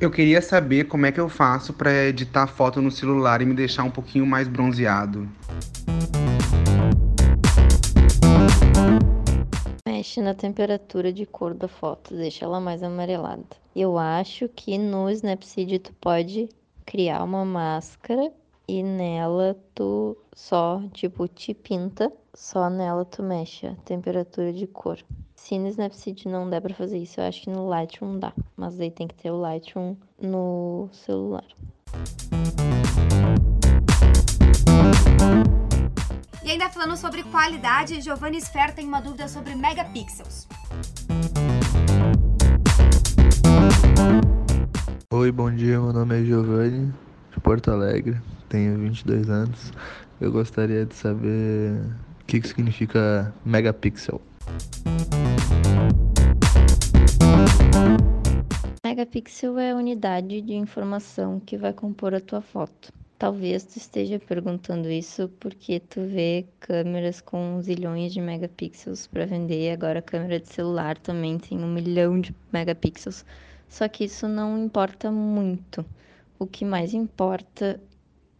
Eu 0.00 0.10
queria 0.10 0.40
saber 0.40 0.84
como 0.84 1.04
é 1.04 1.12
que 1.12 1.20
eu 1.20 1.28
faço 1.28 1.74
para 1.74 1.92
editar 2.06 2.46
foto 2.46 2.80
no 2.80 2.90
celular 2.90 3.42
e 3.42 3.44
me 3.44 3.52
deixar 3.52 3.84
um 3.84 3.90
pouquinho 3.90 4.24
mais 4.24 4.48
bronzeado. 4.48 5.28
Mexe 9.86 10.22
na 10.22 10.32
temperatura 10.32 11.12
de 11.12 11.26
cor 11.26 11.52
da 11.52 11.68
foto, 11.68 12.16
deixa 12.16 12.46
ela 12.46 12.58
mais 12.58 12.82
amarelada. 12.82 13.44
Eu 13.76 13.98
acho 13.98 14.48
que 14.48 14.78
no 14.78 15.10
Snapseed 15.10 15.78
tu 15.80 15.92
pode 16.00 16.48
criar 16.86 17.22
uma 17.22 17.44
máscara 17.44 18.32
e 18.66 18.82
nela 18.82 19.54
tu 19.74 20.16
só, 20.34 20.82
tipo, 20.94 21.28
te 21.28 21.52
pinta, 21.52 22.10
só 22.32 22.70
nela 22.70 23.04
tu 23.04 23.22
mexe 23.22 23.66
a 23.66 23.74
temperatura 23.84 24.50
de 24.50 24.66
cor. 24.66 24.98
Se 25.42 25.58
no 25.58 25.68
Snapseed 25.68 26.28
não 26.28 26.48
der 26.48 26.60
para 26.60 26.74
fazer 26.74 26.98
isso, 26.98 27.18
eu 27.18 27.24
acho 27.24 27.42
que 27.42 27.50
no 27.50 27.66
Lightroom 27.66 28.18
dá. 28.18 28.32
Mas 28.56 28.78
aí 28.78 28.90
tem 28.90 29.08
que 29.08 29.14
ter 29.14 29.30
o 29.30 29.40
Lightroom 29.40 29.96
no 30.20 30.88
celular. 30.92 31.44
E 36.44 36.50
ainda 36.50 36.68
falando 36.68 36.94
sobre 36.96 37.24
qualidade, 37.24 38.00
Giovanni 38.02 38.38
Sfer 38.40 38.74
tem 38.74 38.86
uma 38.86 39.00
dúvida 39.00 39.26
sobre 39.26 39.54
megapixels. 39.56 40.46
Oi, 45.12 45.32
bom 45.32 45.50
dia. 45.50 45.80
Meu 45.80 45.92
nome 45.92 46.20
é 46.20 46.24
Giovanni, 46.24 46.92
de 47.32 47.40
Porto 47.40 47.72
Alegre. 47.72 48.20
Tenho 48.48 48.78
22 48.78 49.28
anos. 49.30 49.72
Eu 50.20 50.30
gostaria 50.30 50.84
de 50.84 50.94
saber 50.94 51.80
o 52.20 52.24
que, 52.26 52.40
que 52.40 52.46
significa 52.46 53.34
megapixel. 53.44 54.20
Megapixel 58.84 59.58
é 59.58 59.70
a 59.70 59.76
unidade 59.76 60.40
de 60.40 60.54
informação 60.54 61.38
que 61.40 61.56
vai 61.56 61.72
compor 61.72 62.12
a 62.14 62.20
tua 62.20 62.40
foto. 62.40 62.92
Talvez 63.18 63.64
tu 63.64 63.76
esteja 63.76 64.18
perguntando 64.18 64.90
isso 64.90 65.28
porque 65.38 65.78
tu 65.78 66.00
vê 66.00 66.46
câmeras 66.58 67.20
com 67.20 67.60
zilhões 67.62 68.12
de 68.12 68.20
megapixels 68.20 69.06
para 69.06 69.26
vender, 69.26 69.70
agora 69.72 69.98
a 69.98 70.02
câmera 70.02 70.40
de 70.40 70.48
celular 70.48 70.98
também 70.98 71.38
tem 71.38 71.58
um 71.58 71.72
milhão 71.72 72.20
de 72.20 72.34
megapixels. 72.52 73.24
Só 73.68 73.86
que 73.88 74.04
isso 74.04 74.26
não 74.26 74.58
importa 74.58 75.10
muito. 75.10 75.84
O 76.38 76.46
que 76.46 76.64
mais 76.64 76.92
importa 76.92 77.80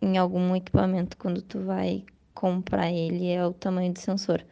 em 0.02 0.18
algum 0.18 0.56
equipamento 0.56 1.16
quando 1.16 1.42
tu 1.42 1.60
vai 1.60 2.04
comprar 2.34 2.90
ele 2.90 3.28
é 3.28 3.46
o 3.46 3.52
tamanho 3.52 3.92
do 3.92 3.98
sensor. 3.98 4.44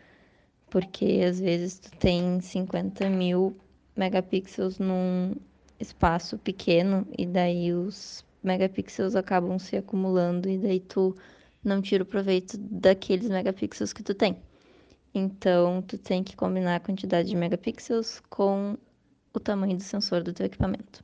Porque 0.70 1.24
às 1.26 1.40
vezes 1.40 1.78
tu 1.78 1.90
tem 1.98 2.40
50 2.40 3.08
mil 3.08 3.56
megapixels 3.96 4.78
num 4.78 5.34
espaço 5.80 6.38
pequeno 6.38 7.06
e 7.16 7.26
daí 7.26 7.72
os 7.72 8.24
megapixels 8.42 9.16
acabam 9.16 9.58
se 9.58 9.76
acumulando 9.76 10.48
e 10.48 10.58
daí 10.58 10.80
tu 10.80 11.16
não 11.64 11.80
tira 11.82 12.02
o 12.02 12.06
proveito 12.06 12.56
daqueles 12.58 13.28
megapixels 13.28 13.92
que 13.92 14.02
tu 14.02 14.14
tem. 14.14 14.36
Então, 15.14 15.82
tu 15.82 15.98
tem 15.98 16.22
que 16.22 16.36
combinar 16.36 16.76
a 16.76 16.80
quantidade 16.80 17.28
de 17.28 17.36
megapixels 17.36 18.20
com 18.28 18.76
o 19.32 19.40
tamanho 19.40 19.76
do 19.76 19.82
sensor 19.82 20.22
do 20.22 20.32
teu 20.32 20.46
equipamento. 20.46 21.02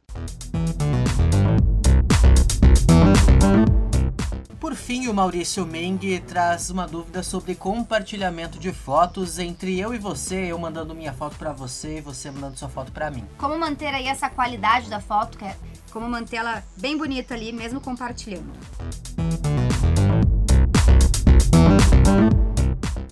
Por 4.74 4.80
fim, 4.80 5.06
o 5.06 5.14
Maurício 5.14 5.64
Meng 5.64 6.00
traz 6.26 6.68
uma 6.68 6.84
dúvida 6.84 7.22
sobre 7.22 7.54
compartilhamento 7.54 8.58
de 8.58 8.72
fotos 8.72 9.38
entre 9.38 9.78
eu 9.78 9.94
e 9.94 9.98
você, 9.98 10.50
eu 10.50 10.58
mandando 10.58 10.96
minha 10.96 11.12
foto 11.12 11.36
para 11.36 11.52
você 11.52 11.98
e 11.98 12.00
você 12.00 12.28
mandando 12.28 12.58
sua 12.58 12.68
foto 12.68 12.90
para 12.90 13.08
mim. 13.08 13.22
Como 13.38 13.56
manter 13.56 13.94
aí 13.94 14.08
essa 14.08 14.28
qualidade 14.28 14.90
da 14.90 14.98
foto, 14.98 15.38
é 15.44 15.54
como 15.92 16.08
mantê-la 16.08 16.60
bem 16.76 16.98
bonita 16.98 17.34
ali, 17.34 17.52
mesmo 17.52 17.80
compartilhando. 17.80 18.50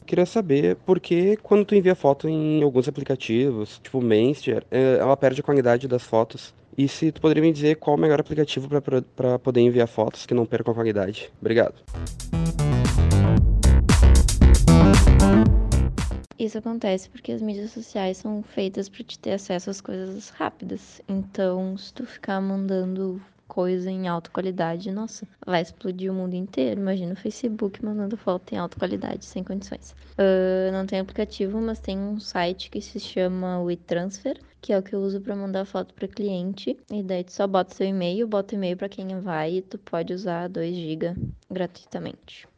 Queria 0.05 0.27
saber 0.27 0.75
por 0.85 0.99
que 0.99 1.37
quando 1.37 1.65
tu 1.65 1.77
envia 1.77 1.95
foto 1.95 2.29
em 2.29 2.61
alguns 2.61 2.89
aplicativos, 2.89 3.79
tipo 3.81 4.01
Messenger, 4.01 4.67
é, 4.69 4.97
ela 4.99 5.17
perde 5.17 5.41
a 5.41 5.45
qualidade 5.45 5.87
das 5.87 6.03
fotos. 6.03 6.53
E 6.77 6.89
se 6.89 7.13
tu 7.13 7.21
poderia 7.21 7.43
me 7.43 7.53
dizer 7.53 7.77
qual 7.77 7.97
o 7.97 8.01
melhor 8.01 8.19
aplicativo 8.19 8.67
para 9.15 9.39
poder 9.39 9.61
enviar 9.61 9.87
fotos 9.87 10.25
que 10.25 10.33
não 10.33 10.47
percam 10.47 10.73
a 10.73 10.75
qualidade? 10.75 11.31
Obrigado. 11.39 11.75
Isso 16.39 16.57
acontece 16.59 17.11
porque 17.11 17.31
as 17.31 17.43
mídias 17.43 17.73
sociais 17.73 18.17
são 18.17 18.43
feitas 18.43 18.89
para 18.89 19.05
te 19.05 19.19
ter 19.19 19.33
acesso 19.33 19.69
às 19.71 19.81
coisas 19.81 20.31
rápidas. 20.31 21.03
Então, 21.07 21.77
se 21.77 21.93
tu 21.93 22.07
ficar 22.07 22.41
mandando 22.41 23.21
coisa 23.53 23.91
em 23.91 24.09
alta 24.09 24.31
qualidade, 24.31 24.91
nossa, 24.91 25.29
vai 25.45 25.61
explodir 25.61 26.11
o 26.11 26.15
mundo 26.15 26.33
inteiro. 26.33 26.81
Imagina 26.81 27.13
o 27.13 27.17
Facebook 27.17 27.85
mandando 27.85 28.17
foto 28.17 28.55
em 28.55 28.57
alta 28.57 28.79
qualidade, 28.79 29.27
sem 29.27 29.45
condições. 29.45 29.95
Uh, 30.13 30.73
não 30.73 30.87
tem 30.87 31.01
aplicativo, 31.01 31.61
mas 31.61 31.79
tem 31.79 31.99
um 31.99 32.19
site 32.19 32.71
que 32.71 32.81
se 32.81 32.99
chama 32.99 33.61
WeTransfer, 33.61 34.41
que 34.59 34.73
é 34.73 34.79
o 34.79 34.83
que 34.83 34.95
eu 34.95 35.01
uso 35.01 35.21
para 35.21 35.37
mandar 35.37 35.67
foto 35.67 35.93
para 35.93 36.09
cliente. 36.09 36.79
E 36.91 37.03
daí 37.03 37.25
tu 37.25 37.33
só 37.33 37.47
bota 37.47 37.75
seu 37.75 37.87
e-mail, 37.87 38.27
bota 38.27 38.55
e-mail 38.55 38.75
para 38.75 38.89
quem 38.89 39.21
vai 39.21 39.57
e 39.57 39.61
tu 39.61 39.77
pode 39.77 40.15
usar 40.15 40.49
2 40.49 40.75
GB 40.75 41.15
gratuitamente. 41.51 42.49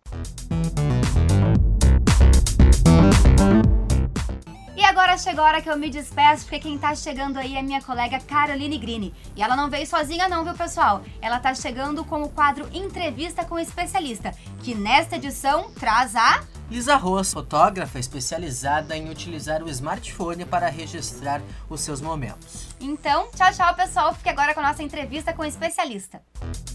Agora 5.15 5.31
chegou 5.31 5.45
a 5.45 5.47
hora 5.47 5.63
que 5.63 5.71
eu 5.71 5.77
me 5.77 5.89
despeço, 5.89 6.43
porque 6.43 6.59
quem 6.59 6.77
tá 6.77 6.93
chegando 6.93 7.39
aí 7.39 7.57
é 7.57 7.63
minha 7.63 7.81
colega 7.81 8.19
Caroline 8.19 8.77
Grini. 8.77 9.15
E 9.37 9.45
ela 9.45 9.55
não 9.55 9.71
veio 9.71 9.87
sozinha 9.87 10.29
não, 10.29 10.43
viu, 10.43 10.55
pessoal? 10.55 11.05
Ela 11.23 11.39
tá 11.39 11.55
chegando 11.55 12.05
com 12.05 12.25
o 12.25 12.29
quadro 12.29 12.69
Entrevista 12.75 13.45
com 13.45 13.55
o 13.55 13.59
Especialista, 13.61 14.35
que 14.65 14.75
nesta 14.75 15.15
edição 15.15 15.71
traz 15.71 16.17
a... 16.17 16.43
Isa 16.69 16.97
Ross, 16.97 17.33
fotógrafa 17.33 17.97
especializada 17.97 18.97
em 18.97 19.09
utilizar 19.09 19.63
o 19.63 19.69
smartphone 19.69 20.45
para 20.45 20.69
registrar 20.69 21.41
os 21.71 21.81
seus 21.81 22.01
momentos. 22.01 22.67
Então, 22.81 23.29
tchau, 23.37 23.53
tchau, 23.53 23.73
pessoal. 23.77 24.13
Fique 24.17 24.31
agora 24.31 24.53
com 24.53 24.59
a 24.59 24.65
nossa 24.65 24.83
entrevista 24.83 25.33
com 25.33 25.43
o 25.43 25.47
especialista. 25.47 26.21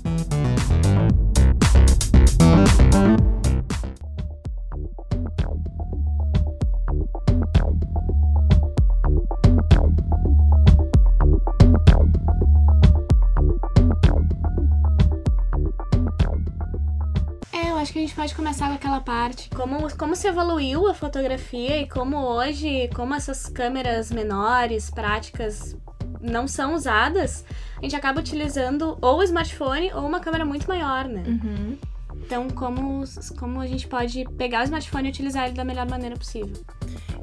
É, 0.05 0.38
pode 18.19 18.35
começar 18.35 18.67
com 18.67 18.73
aquela 18.73 18.99
parte. 18.99 19.49
Como, 19.51 19.95
como 19.95 20.13
se 20.13 20.27
evoluiu 20.27 20.89
a 20.89 20.93
fotografia 20.93 21.81
e 21.81 21.87
como 21.87 22.17
hoje, 22.17 22.89
como 22.93 23.15
essas 23.15 23.45
câmeras 23.45 24.11
menores, 24.11 24.89
práticas, 24.89 25.73
não 26.19 26.45
são 26.45 26.73
usadas, 26.73 27.45
a 27.77 27.81
gente 27.81 27.95
acaba 27.95 28.19
utilizando 28.19 28.97
ou 29.01 29.19
o 29.19 29.23
smartphone 29.23 29.93
ou 29.93 30.05
uma 30.05 30.19
câmera 30.19 30.43
muito 30.43 30.67
maior, 30.67 31.05
né? 31.05 31.23
Uhum. 31.25 31.77
Então, 32.17 32.49
como, 32.49 33.05
como 33.37 33.61
a 33.61 33.67
gente 33.67 33.87
pode 33.87 34.25
pegar 34.37 34.61
o 34.61 34.63
smartphone 34.65 35.07
e 35.07 35.11
utilizar 35.11 35.45
ele 35.45 35.55
da 35.55 35.63
melhor 35.63 35.87
maneira 35.87 36.17
possível? 36.17 36.61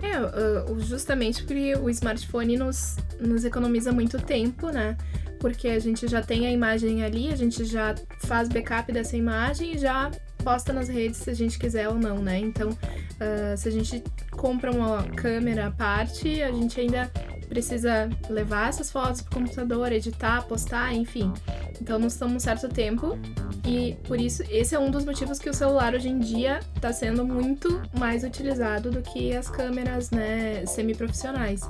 É, 0.00 0.78
justamente 0.78 1.42
porque 1.42 1.74
o 1.74 1.90
smartphone 1.90 2.56
nos, 2.56 2.96
nos 3.20 3.44
economiza 3.44 3.92
muito 3.92 4.18
tempo, 4.18 4.70
né? 4.70 4.96
Porque 5.40 5.68
a 5.68 5.78
gente 5.78 6.08
já 6.08 6.22
tem 6.22 6.46
a 6.46 6.50
imagem 6.50 7.04
ali, 7.04 7.30
a 7.30 7.36
gente 7.36 7.66
já 7.66 7.94
faz 8.20 8.48
backup 8.48 8.90
dessa 8.90 9.14
imagem 9.14 9.74
e 9.74 9.78
já 9.78 10.10
posta 10.46 10.72
nas 10.72 10.88
redes 10.88 11.18
se 11.18 11.28
a 11.28 11.34
gente 11.34 11.58
quiser 11.58 11.88
ou 11.88 11.96
não, 11.96 12.22
né? 12.22 12.38
Então, 12.38 12.68
uh, 12.68 13.56
se 13.56 13.68
a 13.68 13.72
gente 13.72 14.00
compra 14.30 14.70
uma 14.70 15.02
câmera 15.02 15.66
à 15.66 15.70
parte, 15.72 16.40
a 16.40 16.52
gente 16.52 16.78
ainda 16.78 17.10
precisa 17.48 18.08
levar 18.30 18.68
essas 18.68 18.88
fotos 18.88 19.22
pro 19.22 19.40
computador, 19.40 19.90
editar, 19.90 20.42
postar, 20.44 20.94
enfim. 20.94 21.32
Então 21.80 21.98
nós 21.98 22.12
estamos 22.12 22.36
um 22.36 22.38
certo 22.38 22.68
tempo 22.68 23.18
e 23.66 23.96
por 24.04 24.20
isso 24.20 24.44
esse 24.48 24.74
é 24.74 24.78
um 24.78 24.90
dos 24.90 25.04
motivos 25.04 25.38
que 25.40 25.50
o 25.50 25.54
celular 25.54 25.94
hoje 25.94 26.08
em 26.08 26.18
dia 26.20 26.60
está 26.76 26.92
sendo 26.92 27.24
muito 27.24 27.82
mais 27.98 28.22
utilizado 28.22 28.90
do 28.90 29.02
que 29.02 29.34
as 29.34 29.48
câmeras, 29.50 30.10
né, 30.12 30.64
semiprofissionais. 30.64 31.60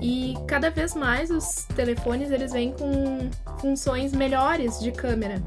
E 0.00 0.34
cada 0.46 0.70
vez 0.70 0.94
mais 0.94 1.30
os 1.30 1.64
telefones 1.74 2.30
eles 2.30 2.52
vêm 2.52 2.72
com 2.72 3.28
funções 3.60 4.12
melhores 4.12 4.78
de 4.78 4.92
câmera. 4.92 5.42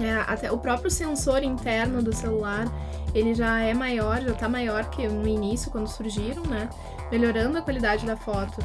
É, 0.00 0.12
até 0.26 0.50
o 0.50 0.58
próprio 0.58 0.90
sensor 0.90 1.42
interno 1.42 2.02
do 2.02 2.12
celular 2.12 2.66
ele 3.14 3.32
já 3.32 3.60
é 3.60 3.72
maior, 3.72 4.20
já 4.20 4.32
está 4.32 4.48
maior 4.48 4.90
que 4.90 5.06
no 5.06 5.28
início 5.28 5.70
quando 5.70 5.86
surgiram, 5.86 6.42
né? 6.42 6.68
melhorando 7.10 7.58
a 7.58 7.62
qualidade 7.62 8.04
da 8.04 8.16
foto. 8.16 8.58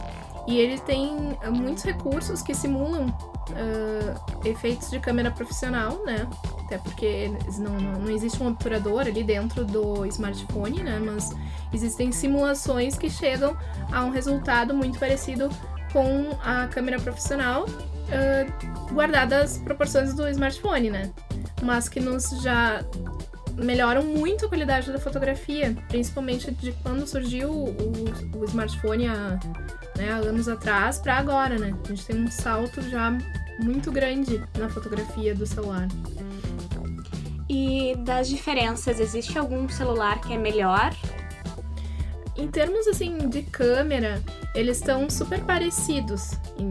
E 0.47 0.57
ele 0.57 0.79
tem 0.79 1.37
muitos 1.51 1.83
recursos 1.83 2.41
que 2.41 2.55
simulam 2.55 3.05
uh, 3.05 4.47
efeitos 4.47 4.89
de 4.89 4.99
câmera 4.99 5.29
profissional, 5.29 6.03
né? 6.03 6.27
Até 6.65 6.79
porque 6.79 7.31
não, 7.59 7.73
não, 7.73 7.99
não, 7.99 8.09
existe 8.09 8.41
um 8.41 8.47
obturador 8.47 9.01
ali 9.01 9.23
dentro 9.23 9.63
do 9.63 10.05
smartphone, 10.07 10.81
né? 10.81 10.97
Mas 10.97 11.29
existem 11.71 12.11
simulações 12.11 12.97
que 12.97 13.09
chegam 13.11 13.55
a 13.91 14.03
um 14.03 14.09
resultado 14.09 14.73
muito 14.73 14.97
parecido 14.97 15.49
com 15.93 16.31
a 16.43 16.65
câmera 16.67 16.99
profissional, 16.99 17.65
uh, 18.09 18.93
guardadas 18.93 19.53
as 19.53 19.57
proporções 19.59 20.13
do 20.13 20.27
smartphone, 20.29 20.89
né? 20.89 21.11
Mas 21.61 21.87
que 21.89 21.99
nos 21.99 22.29
já 22.41 22.83
melhoram 23.55 24.03
muito 24.03 24.45
a 24.45 24.49
qualidade 24.49 24.91
da 24.91 24.99
fotografia, 24.99 25.75
principalmente 25.87 26.51
de 26.51 26.71
quando 26.83 27.05
surgiu 27.05 27.51
o, 27.51 28.37
o 28.37 28.45
smartphone 28.45 29.07
há, 29.07 29.39
né, 29.97 30.11
há 30.11 30.15
anos 30.15 30.47
atrás 30.47 30.97
para 30.97 31.17
agora, 31.17 31.57
né? 31.57 31.73
A 31.83 31.87
gente 31.89 32.05
tem 32.05 32.23
um 32.23 32.31
salto 32.31 32.81
já 32.89 33.17
muito 33.61 33.91
grande 33.91 34.41
na 34.57 34.69
fotografia 34.69 35.35
do 35.35 35.45
celular. 35.45 35.87
E 37.49 37.95
das 37.99 38.29
diferenças, 38.29 38.99
existe 38.99 39.37
algum 39.37 39.67
celular 39.67 40.21
que 40.21 40.33
é 40.33 40.37
melhor? 40.37 40.95
Em 42.39 42.47
termos 42.47 42.87
assim 42.87 43.27
de 43.27 43.43
câmera, 43.43 44.21
eles 44.55 44.77
estão 44.77 45.09
super 45.09 45.41
parecidos 45.41 46.31
em, 46.57 46.69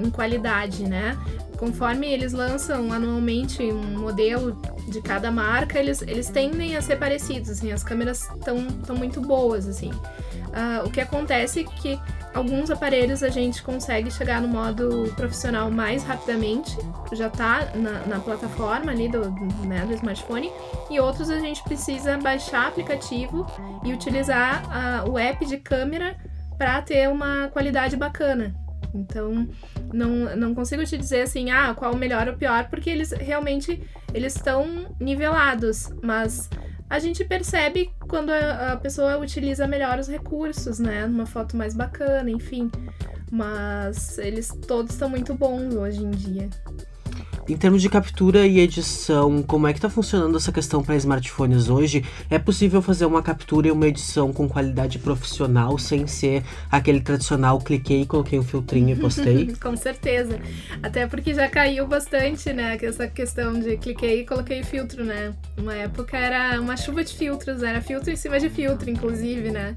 em 0.00 0.10
qualidade, 0.10 0.84
né? 0.84 1.18
Conforme 1.56 2.06
eles 2.06 2.32
lançam 2.32 2.92
anualmente 2.92 3.62
um 3.64 3.98
modelo 3.98 4.52
de 4.88 5.02
cada 5.02 5.30
marca, 5.32 5.76
eles, 5.76 6.02
eles 6.02 6.30
tendem 6.30 6.76
a 6.76 6.82
ser 6.82 6.96
parecidos, 6.96 7.50
assim, 7.50 7.72
as 7.72 7.82
câmeras 7.82 8.30
estão 8.30 8.96
muito 8.96 9.20
boas, 9.20 9.66
assim. 9.66 9.90
Uh, 9.90 10.86
o 10.86 10.90
que 10.90 11.00
acontece 11.00 11.60
é 11.60 11.64
que 11.64 12.00
alguns 12.38 12.70
aparelhos 12.70 13.22
a 13.22 13.28
gente 13.28 13.62
consegue 13.62 14.10
chegar 14.10 14.40
no 14.40 14.48
modo 14.48 15.12
profissional 15.16 15.70
mais 15.70 16.04
rapidamente, 16.04 16.76
já 17.12 17.28
tá 17.28 17.72
na, 17.74 18.06
na 18.06 18.20
plataforma 18.20 18.92
ali 18.92 19.08
do, 19.08 19.28
né, 19.66 19.84
do 19.84 19.92
smartphone, 19.94 20.50
e 20.88 21.00
outros 21.00 21.30
a 21.30 21.38
gente 21.40 21.62
precisa 21.64 22.16
baixar 22.16 22.68
aplicativo 22.68 23.44
e 23.84 23.92
utilizar 23.92 24.62
uh, 25.04 25.10
o 25.10 25.18
app 25.18 25.44
de 25.44 25.56
câmera 25.58 26.16
para 26.56 26.80
ter 26.80 27.08
uma 27.08 27.48
qualidade 27.48 27.96
bacana. 27.96 28.54
Então, 28.94 29.48
não, 29.92 30.36
não 30.36 30.54
consigo 30.54 30.84
te 30.84 30.96
dizer 30.96 31.22
assim, 31.22 31.50
ah, 31.50 31.74
qual 31.74 31.92
o 31.92 31.96
melhor 31.96 32.28
ou 32.28 32.34
pior, 32.34 32.68
porque 32.70 32.88
eles 32.88 33.10
realmente 33.10 33.82
eles 34.14 34.34
estão 34.36 34.86
nivelados, 35.00 35.92
mas 36.02 36.48
a 36.90 36.98
gente 36.98 37.24
percebe 37.24 37.90
quando 38.08 38.30
a, 38.30 38.76
pessoa 38.76 39.18
utiliza 39.18 39.66
melhor 39.66 39.98
os 39.98 40.08
recursos, 40.08 40.78
né? 40.78 41.06
Numa 41.06 41.26
foto 41.26 41.56
mais 41.56 41.74
bacana, 41.74 42.30
enfim. 42.30 42.70
Mas 43.30 44.18
eles 44.18 44.48
todos 44.66 44.92
estão 44.92 45.08
muito 45.08 45.34
bons 45.34 45.74
hoje 45.74 46.02
em 46.02 46.10
dia. 46.10 46.48
Em 47.48 47.56
termos 47.56 47.80
de 47.80 47.88
captura 47.88 48.46
e 48.46 48.60
edição, 48.60 49.42
como 49.42 49.66
é 49.66 49.72
que 49.72 49.80
tá 49.80 49.88
funcionando 49.88 50.36
essa 50.36 50.52
questão 50.52 50.82
para 50.82 50.96
smartphones 50.96 51.70
hoje? 51.70 52.04
É 52.28 52.38
possível 52.38 52.82
fazer 52.82 53.06
uma 53.06 53.22
captura 53.22 53.68
e 53.68 53.70
uma 53.70 53.88
edição 53.88 54.34
com 54.34 54.46
qualidade 54.46 54.98
profissional 54.98 55.78
sem 55.78 56.06
ser 56.06 56.44
aquele 56.70 57.00
tradicional 57.00 57.58
cliquei, 57.58 58.04
coloquei 58.04 58.38
um 58.38 58.42
filtrinho 58.42 58.90
e 58.90 58.96
postei? 58.96 59.54
com 59.56 59.74
certeza. 59.78 60.38
Até 60.82 61.06
porque 61.06 61.32
já 61.32 61.48
caiu 61.48 61.86
bastante, 61.86 62.52
né? 62.52 62.76
Essa 62.82 63.08
questão 63.08 63.58
de 63.58 63.78
cliquei 63.78 64.20
e 64.20 64.26
coloquei 64.26 64.62
filtro, 64.62 65.02
né? 65.02 65.32
Uma 65.56 65.74
época 65.74 66.18
era 66.18 66.60
uma 66.60 66.76
chuva 66.76 67.02
de 67.02 67.14
filtros, 67.14 67.62
era 67.62 67.80
filtro 67.80 68.10
em 68.10 68.16
cima 68.16 68.38
de 68.38 68.50
filtro, 68.50 68.90
inclusive, 68.90 69.50
né? 69.50 69.74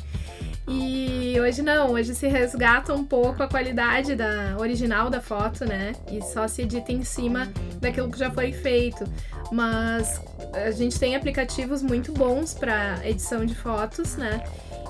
E 0.68 1.36
hoje 1.40 1.62
não, 1.62 1.92
hoje 1.92 2.14
se 2.14 2.28
resgata 2.28 2.94
um 2.94 3.04
pouco 3.04 3.42
a 3.42 3.48
qualidade 3.48 4.16
da 4.16 4.56
original 4.60 5.10
da 5.10 5.20
foto, 5.20 5.66
né? 5.66 5.94
E 6.12 6.22
só 6.22 6.48
se 6.48 6.62
edita 6.62 6.92
em 6.92 7.04
cima 7.04 7.48
daquilo 7.80 8.10
que 8.10 8.18
já 8.18 8.32
foi 8.32 8.52
feito. 8.52 9.04
Mas 9.52 10.22
a 10.54 10.72
gente 10.72 11.00
tem 11.00 11.16
aplicativos 11.16 11.82
muito 11.82 12.12
bons 12.14 12.54
para 12.54 13.00
edição 13.08 13.46
de 13.46 13.56
fotos, 13.56 14.16
né? 14.16 14.44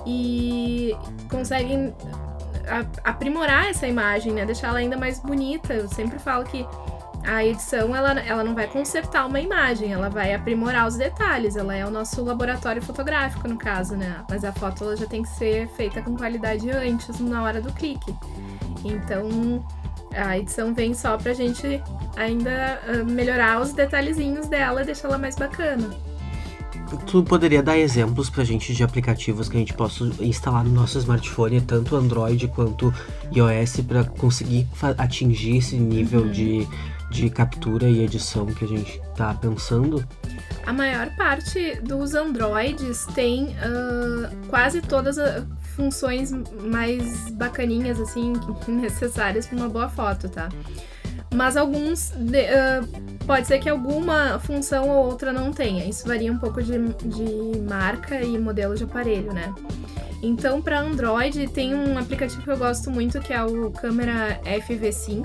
E 0.06 0.96
conseguem 1.30 1.94
aprimorar 3.04 3.68
essa 3.68 3.86
imagem, 3.86 4.32
né? 4.32 4.44
Deixar 4.44 4.68
ela 4.68 4.78
ainda 4.78 4.96
mais 4.96 5.20
bonita. 5.20 5.74
Eu 5.74 5.88
sempre 5.88 6.18
falo 6.18 6.44
que 6.44 6.66
a 7.24 7.44
edição 7.44 7.94
ela, 7.94 8.18
ela 8.20 8.42
não 8.42 8.54
vai 8.54 8.66
consertar 8.66 9.26
uma 9.26 9.40
imagem, 9.40 9.92
ela 9.92 10.08
vai 10.08 10.34
aprimorar 10.34 10.86
os 10.86 10.96
detalhes. 10.96 11.56
Ela 11.56 11.76
é 11.76 11.86
o 11.86 11.90
nosso 11.90 12.22
laboratório 12.24 12.82
fotográfico, 12.82 13.46
no 13.48 13.56
caso, 13.56 13.96
né? 13.96 14.24
Mas 14.28 14.44
a 14.44 14.52
foto 14.52 14.84
ela 14.84 14.96
já 14.96 15.06
tem 15.06 15.22
que 15.22 15.28
ser 15.28 15.68
feita 15.68 16.02
com 16.02 16.16
qualidade 16.16 16.68
antes, 16.70 17.18
na 17.20 17.42
hora 17.42 17.60
do 17.60 17.72
clique. 17.72 18.14
Então 18.84 19.64
a 20.16 20.38
edição 20.38 20.74
vem 20.74 20.94
só 20.94 21.16
pra 21.16 21.32
gente 21.32 21.82
ainda 22.16 22.80
uh, 22.88 23.04
melhorar 23.04 23.60
os 23.60 23.72
detalhezinhos 23.72 24.46
dela 24.48 24.82
e 24.82 24.86
deixar 24.86 25.08
ela 25.08 25.18
mais 25.18 25.36
bacana. 25.36 25.90
Tu 27.06 27.22
poderia 27.22 27.62
dar 27.62 27.78
exemplos 27.78 28.28
pra 28.28 28.44
gente 28.44 28.74
de 28.74 28.82
aplicativos 28.82 29.48
que 29.48 29.56
a 29.56 29.60
gente 29.60 29.72
possa 29.72 30.04
instalar 30.20 30.62
no 30.62 30.72
nosso 30.72 30.98
smartphone, 30.98 31.60
tanto 31.62 31.96
Android 31.96 32.48
quanto 32.48 32.92
iOS, 33.32 33.80
para 33.80 34.04
conseguir 34.04 34.66
atingir 34.98 35.56
esse 35.56 35.76
nível 35.76 36.22
uhum. 36.22 36.30
de 36.30 36.68
de 37.12 37.28
captura 37.28 37.88
e 37.88 38.02
edição 38.02 38.46
que 38.46 38.64
a 38.64 38.68
gente 38.68 39.00
está 39.10 39.34
pensando? 39.34 40.04
A 40.66 40.72
maior 40.72 41.10
parte 41.16 41.76
dos 41.82 42.14
Androids 42.14 43.06
tem 43.14 43.46
uh, 43.46 44.46
quase 44.48 44.80
todas 44.80 45.18
as 45.18 45.44
funções 45.76 46.30
mais 46.62 47.30
bacaninhas, 47.30 48.00
assim, 48.00 48.32
necessárias 48.68 49.46
para 49.46 49.56
uma 49.56 49.68
boa 49.68 49.88
foto, 49.88 50.28
tá? 50.28 50.48
Mas 51.34 51.56
alguns, 51.56 52.10
de, 52.10 52.42
uh, 52.42 53.26
pode 53.26 53.46
ser 53.46 53.58
que 53.58 53.68
alguma 53.68 54.38
função 54.38 54.88
ou 54.88 55.06
outra 55.06 55.32
não 55.32 55.50
tenha. 55.50 55.84
Isso 55.84 56.06
varia 56.06 56.30
um 56.30 56.38
pouco 56.38 56.62
de, 56.62 56.78
de 56.78 57.60
marca 57.60 58.20
e 58.20 58.38
modelo 58.38 58.76
de 58.76 58.84
aparelho, 58.84 59.32
né? 59.32 59.52
Então, 60.22 60.62
para 60.62 60.78
Android, 60.78 61.48
tem 61.48 61.74
um 61.74 61.98
aplicativo 61.98 62.42
que 62.42 62.50
eu 62.50 62.56
gosto 62.56 62.90
muito 62.90 63.18
que 63.20 63.32
é 63.32 63.42
o 63.42 63.70
Câmera 63.72 64.40
FV5, 64.44 65.24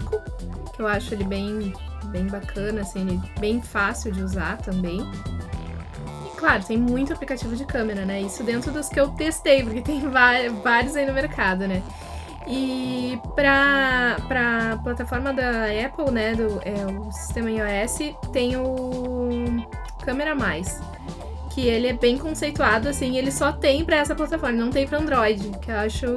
que 0.76 0.82
eu 0.82 0.88
acho 0.88 1.14
ele 1.14 1.24
bem, 1.24 1.74
bem 2.08 2.28
bacana, 2.28 2.82
assim, 2.82 3.22
bem 3.40 3.62
fácil 3.62 4.12
de 4.12 4.22
usar 4.24 4.58
também. 4.58 5.00
E, 6.26 6.38
claro, 6.38 6.64
tem 6.64 6.78
muito 6.78 7.14
aplicativo 7.14 7.56
de 7.56 7.66
câmera, 7.66 8.06
né? 8.06 8.22
Isso 8.22 8.44
dentro 8.44 8.72
dos 8.72 8.90
que 8.90 9.00
eu 9.00 9.10
testei, 9.10 9.64
porque 9.64 9.82
tem 9.82 10.02
vários 10.02 10.96
aí 10.96 11.06
no 11.06 11.14
mercado, 11.14 11.68
né? 11.68 11.82
E 12.48 13.20
para 13.36 14.16
a 14.18 14.78
plataforma 14.78 15.34
da 15.34 15.66
Apple, 15.66 16.12
né, 16.12 16.34
do 16.34 16.62
é, 16.64 16.86
o 16.86 17.12
sistema 17.12 17.52
iOS, 17.52 18.16
tem 18.32 18.56
o 18.56 19.66
Câmera 20.02 20.34
Mais, 20.34 20.80
que 21.54 21.68
ele 21.68 21.88
é 21.88 21.94
bem 21.94 22.18
conceituado, 22.18 22.88
assim, 22.88 23.18
ele 23.18 23.32
só 23.32 23.52
tem 23.52 23.84
para 23.84 23.98
essa 23.98 24.16
plataforma, 24.16 24.58
não 24.58 24.70
tem 24.70 24.88
para 24.88 24.98
Android, 25.00 25.52
que 25.60 25.70
eu 25.70 25.76
acho 25.76 26.08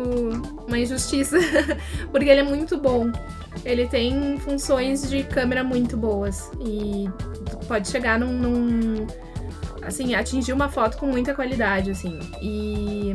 uma 0.69 0.79
injustiça, 0.79 1.37
porque 2.13 2.29
ele 2.29 2.41
é 2.41 2.45
muito 2.45 2.77
bom. 2.79 3.11
Ele 3.65 3.87
tem 3.87 4.39
funções 4.39 5.09
de 5.09 5.23
câmera 5.25 5.63
muito 5.63 5.97
boas 5.97 6.51
e 6.61 7.09
pode 7.67 7.89
chegar 7.89 8.19
num, 8.19 8.33
num 8.33 9.07
assim, 9.83 10.15
atingir 10.15 10.53
uma 10.53 10.69
foto 10.69 10.97
com 10.97 11.07
muita 11.07 11.35
qualidade, 11.35 11.91
assim. 11.91 12.19
E 12.41 13.13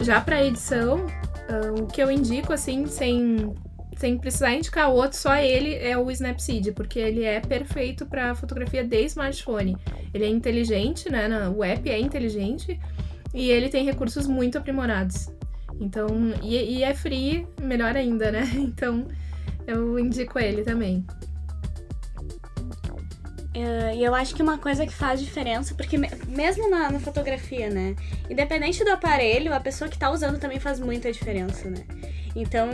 já 0.00 0.20
para 0.20 0.44
edição, 0.44 1.06
Uh, 1.52 1.82
o 1.82 1.86
que 1.86 2.02
eu 2.02 2.10
indico, 2.10 2.52
assim, 2.52 2.86
sem, 2.86 3.52
sem 3.96 4.16
precisar 4.16 4.54
indicar 4.54 4.90
outro, 4.90 5.18
só 5.18 5.36
ele 5.36 5.74
é 5.74 5.98
o 5.98 6.10
Snapseed, 6.10 6.72
porque 6.72 6.98
ele 6.98 7.24
é 7.24 7.40
perfeito 7.40 8.06
para 8.06 8.34
fotografia 8.34 8.84
de 8.84 9.04
smartphone. 9.06 9.76
Ele 10.14 10.24
é 10.24 10.28
inteligente, 10.28 11.10
né? 11.10 11.28
O 11.48 11.64
app 11.64 11.88
é 11.90 11.98
inteligente 11.98 12.78
e 13.34 13.50
ele 13.50 13.68
tem 13.68 13.84
recursos 13.84 14.26
muito 14.26 14.56
aprimorados. 14.56 15.30
Então, 15.80 16.06
e, 16.42 16.78
e 16.78 16.84
é 16.84 16.94
free, 16.94 17.46
melhor 17.60 17.96
ainda, 17.96 18.30
né? 18.30 18.48
Então, 18.54 19.06
eu 19.66 19.98
indico 19.98 20.38
ele 20.38 20.62
também. 20.62 21.04
Uh, 23.54 23.94
e 23.94 24.02
eu 24.02 24.14
acho 24.14 24.34
que 24.34 24.42
uma 24.42 24.56
coisa 24.56 24.86
que 24.86 24.94
faz 24.94 25.20
diferença, 25.20 25.74
porque 25.74 25.98
mesmo 25.98 26.70
na, 26.70 26.90
na, 26.90 26.98
fotografia, 26.98 27.68
né? 27.68 27.94
Independente 28.30 28.82
do 28.82 28.90
aparelho, 28.90 29.52
a 29.52 29.60
pessoa 29.60 29.90
que 29.90 29.98
tá 29.98 30.10
usando 30.10 30.38
também 30.38 30.58
faz 30.58 30.80
muita 30.80 31.12
diferença, 31.12 31.68
né? 31.68 31.84
Então, 32.34 32.70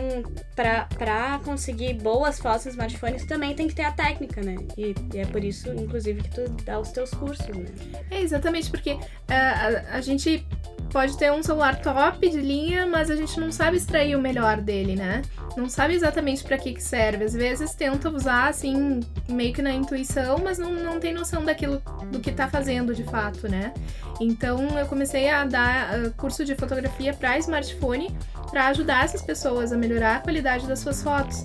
pra, 0.54 0.84
pra 0.96 1.40
conseguir 1.44 1.94
boas 1.94 2.38
fotos 2.38 2.66
no 2.66 2.70
smartphone, 2.70 3.18
tu 3.18 3.26
também 3.26 3.56
tem 3.56 3.66
que 3.66 3.74
ter 3.74 3.82
a 3.82 3.90
técnica, 3.90 4.40
né? 4.40 4.54
E, 4.76 4.94
e, 5.12 5.18
é 5.18 5.26
por 5.26 5.42
isso, 5.42 5.68
inclusive, 5.72 6.22
que 6.22 6.30
tu 6.30 6.48
dá 6.64 6.78
os 6.78 6.92
teus 6.92 7.10
cursos, 7.10 7.48
né? 7.48 7.66
É, 8.08 8.20
exatamente, 8.20 8.70
porque 8.70 8.92
uh, 8.92 9.00
a, 9.28 9.96
a 9.96 10.00
gente 10.00 10.46
pode 10.92 11.18
ter 11.18 11.32
um 11.32 11.42
celular 11.42 11.80
top 11.80 12.28
de 12.28 12.40
linha, 12.40 12.86
mas 12.86 13.10
a 13.10 13.16
gente 13.16 13.38
não 13.40 13.50
sabe 13.50 13.76
extrair 13.76 14.14
o 14.14 14.20
melhor 14.20 14.60
dele, 14.60 14.94
né? 14.94 15.22
Não 15.58 15.68
sabe 15.68 15.94
exatamente 15.94 16.44
para 16.44 16.56
que, 16.56 16.72
que 16.72 16.80
serve. 16.80 17.24
Às 17.24 17.34
vezes 17.34 17.74
tenta 17.74 18.08
usar 18.08 18.46
assim, 18.48 19.00
meio 19.28 19.52
que 19.52 19.60
na 19.60 19.72
intuição, 19.72 20.38
mas 20.38 20.56
não, 20.56 20.72
não 20.72 21.00
tem 21.00 21.12
noção 21.12 21.44
daquilo 21.44 21.82
do 22.12 22.20
que 22.20 22.30
tá 22.30 22.48
fazendo 22.48 22.94
de 22.94 23.02
fato, 23.02 23.48
né? 23.48 23.74
Então 24.20 24.78
eu 24.78 24.86
comecei 24.86 25.28
a 25.28 25.44
dar 25.44 25.98
uh, 25.98 26.12
curso 26.12 26.44
de 26.44 26.54
fotografia 26.54 27.12
para 27.12 27.36
smartphone 27.38 28.16
para 28.52 28.68
ajudar 28.68 29.04
essas 29.04 29.20
pessoas 29.20 29.72
a 29.72 29.76
melhorar 29.76 30.16
a 30.16 30.20
qualidade 30.20 30.64
das 30.68 30.78
suas 30.78 31.02
fotos 31.02 31.44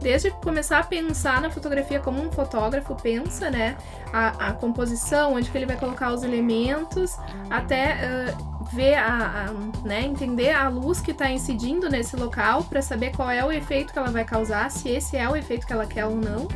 desde 0.00 0.30
começar 0.30 0.78
a 0.78 0.82
pensar 0.82 1.42
na 1.42 1.50
fotografia 1.50 2.00
como 2.00 2.22
um 2.22 2.32
fotógrafo 2.32 2.94
pensa, 2.94 3.50
né? 3.50 3.76
A, 4.10 4.48
a 4.48 4.52
composição, 4.54 5.34
onde 5.34 5.50
que 5.50 5.58
ele 5.58 5.66
vai 5.66 5.76
colocar 5.76 6.14
os 6.14 6.22
elementos, 6.22 7.14
até 7.50 7.98
uh, 8.34 8.49
ver 8.72 8.94
a, 8.94 9.46
a, 9.46 9.86
né, 9.86 10.02
entender 10.02 10.52
a 10.52 10.68
luz 10.68 11.00
que 11.00 11.10
está 11.10 11.30
incidindo 11.30 11.88
nesse 11.88 12.16
local 12.16 12.64
para 12.64 12.80
saber 12.80 13.14
qual 13.14 13.30
é 13.30 13.44
o 13.44 13.50
efeito 13.50 13.92
que 13.92 13.98
ela 13.98 14.10
vai 14.10 14.24
causar, 14.24 14.70
se 14.70 14.88
esse 14.88 15.16
é 15.16 15.28
o 15.28 15.36
efeito 15.36 15.66
que 15.66 15.72
ela 15.72 15.86
quer 15.86 16.06
ou 16.06 16.16
não, 16.16 16.48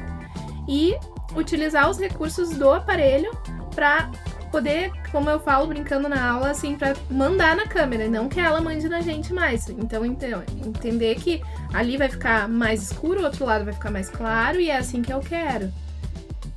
e 0.68 0.96
utilizar 1.36 1.90
os 1.90 1.98
recursos 1.98 2.50
do 2.50 2.70
aparelho 2.70 3.30
para 3.74 4.10
poder, 4.50 4.92
como 5.10 5.28
eu 5.28 5.40
falo 5.40 5.66
brincando 5.66 6.08
na 6.08 6.30
aula, 6.30 6.50
assim, 6.50 6.76
para 6.76 6.94
mandar 7.10 7.56
na 7.56 7.66
câmera, 7.66 8.08
não 8.08 8.28
que 8.28 8.38
ela 8.38 8.60
mande 8.60 8.88
na 8.88 9.00
gente 9.00 9.32
mais. 9.32 9.68
Então, 9.68 10.04
entender 10.04 11.16
que 11.16 11.42
ali 11.72 11.96
vai 11.96 12.08
ficar 12.08 12.48
mais 12.48 12.80
escuro, 12.80 13.20
o 13.20 13.24
outro 13.24 13.44
lado 13.44 13.64
vai 13.64 13.74
ficar 13.74 13.90
mais 13.90 14.08
claro 14.08 14.60
e 14.60 14.70
é 14.70 14.76
assim 14.76 15.02
que 15.02 15.12
eu 15.12 15.18
quero. 15.18 15.72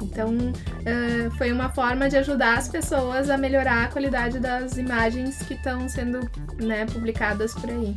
Então, 0.02 0.30
uh, 0.30 1.32
foi 1.38 1.52
uma 1.52 1.70
forma 1.70 2.10
de 2.10 2.18
ajudar 2.18 2.58
as 2.58 2.68
pessoas 2.68 3.30
a 3.30 3.38
melhorar 3.38 3.86
a 3.86 3.88
qualidade 3.88 4.40
das 4.40 4.78
imagens 4.78 5.42
que 5.44 5.56
estão 5.56 5.90
sendo 5.90 6.20
né, 6.60 6.86
publicadas 6.86 7.54
por 7.54 7.70
aí. 7.70 7.96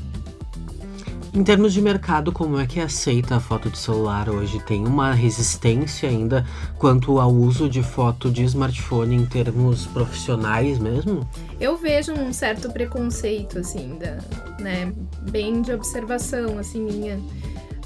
Em 1.32 1.44
termos 1.44 1.72
de 1.72 1.80
mercado, 1.80 2.32
como 2.32 2.58
é 2.58 2.66
que 2.66 2.80
é 2.80 2.82
aceita 2.82 3.36
a 3.36 3.40
foto 3.40 3.70
de 3.70 3.78
celular 3.78 4.28
hoje? 4.28 4.58
Tem 4.64 4.84
uma 4.84 5.12
resistência 5.12 6.08
ainda 6.08 6.44
quanto 6.76 7.20
ao 7.20 7.30
uso 7.32 7.68
de 7.68 7.84
foto 7.84 8.28
de 8.28 8.42
smartphone 8.42 9.14
em 9.14 9.24
termos 9.24 9.86
profissionais 9.86 10.80
mesmo? 10.80 11.28
Eu 11.60 11.76
vejo 11.76 12.12
um 12.12 12.32
certo 12.32 12.72
preconceito, 12.72 13.60
assim, 13.60 13.96
da, 13.96 14.18
né, 14.60 14.92
bem 15.30 15.62
de 15.62 15.72
observação, 15.72 16.58
assim, 16.58 16.82
minha. 16.82 17.20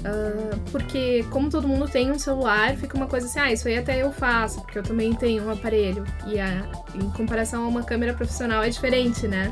Uh, 0.01 0.59
porque 0.71 1.23
como 1.31 1.49
todo 1.49 1.67
mundo 1.67 1.87
tem 1.87 2.11
um 2.11 2.19
celular, 2.19 2.75
fica 2.75 2.95
uma 2.95 3.07
coisa 3.07 3.25
assim, 3.25 3.39
ah, 3.39 3.51
isso 3.51 3.67
aí 3.67 3.77
até 3.77 4.01
eu 4.01 4.11
faço, 4.11 4.61
porque 4.61 4.77
eu 4.77 4.83
também 4.83 5.13
tenho 5.13 5.45
um 5.45 5.51
aparelho. 5.51 6.05
E 6.27 6.39
a, 6.39 6.67
em 6.93 7.09
comparação 7.11 7.63
a 7.63 7.67
uma 7.67 7.83
câmera 7.83 8.13
profissional 8.13 8.63
é 8.63 8.69
diferente, 8.69 9.27
né? 9.27 9.51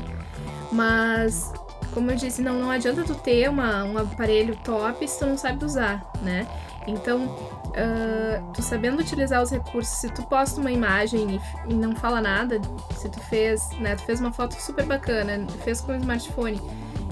Mas 0.70 1.52
como 1.94 2.10
eu 2.10 2.16
disse, 2.16 2.42
não, 2.42 2.58
não 2.58 2.70
adianta 2.70 3.04
tu 3.04 3.14
ter 3.14 3.48
uma, 3.48 3.84
um 3.84 3.96
aparelho 3.96 4.56
top 4.64 5.06
se 5.06 5.18
tu 5.20 5.26
não 5.26 5.38
sabe 5.38 5.64
usar, 5.64 6.04
né? 6.22 6.46
Então, 6.86 7.24
uh, 7.24 8.52
tu 8.52 8.62
sabendo 8.62 9.00
utilizar 9.00 9.42
os 9.42 9.50
recursos, 9.50 9.96
se 9.98 10.08
tu 10.10 10.22
posta 10.24 10.60
uma 10.60 10.72
imagem 10.72 11.36
e, 11.36 11.72
e, 11.72 11.74
não 11.74 11.94
fala 11.96 12.20
nada, 12.20 12.60
se 12.96 13.08
tu 13.08 13.20
fez, 13.20 13.70
né, 13.78 13.96
tu 13.96 14.02
fez 14.02 14.20
uma 14.20 14.32
foto 14.32 14.54
super 14.60 14.84
bacana, 14.84 15.46
fez 15.62 15.80
com 15.80 15.92
o 15.92 15.96
smartphone, 15.96 16.60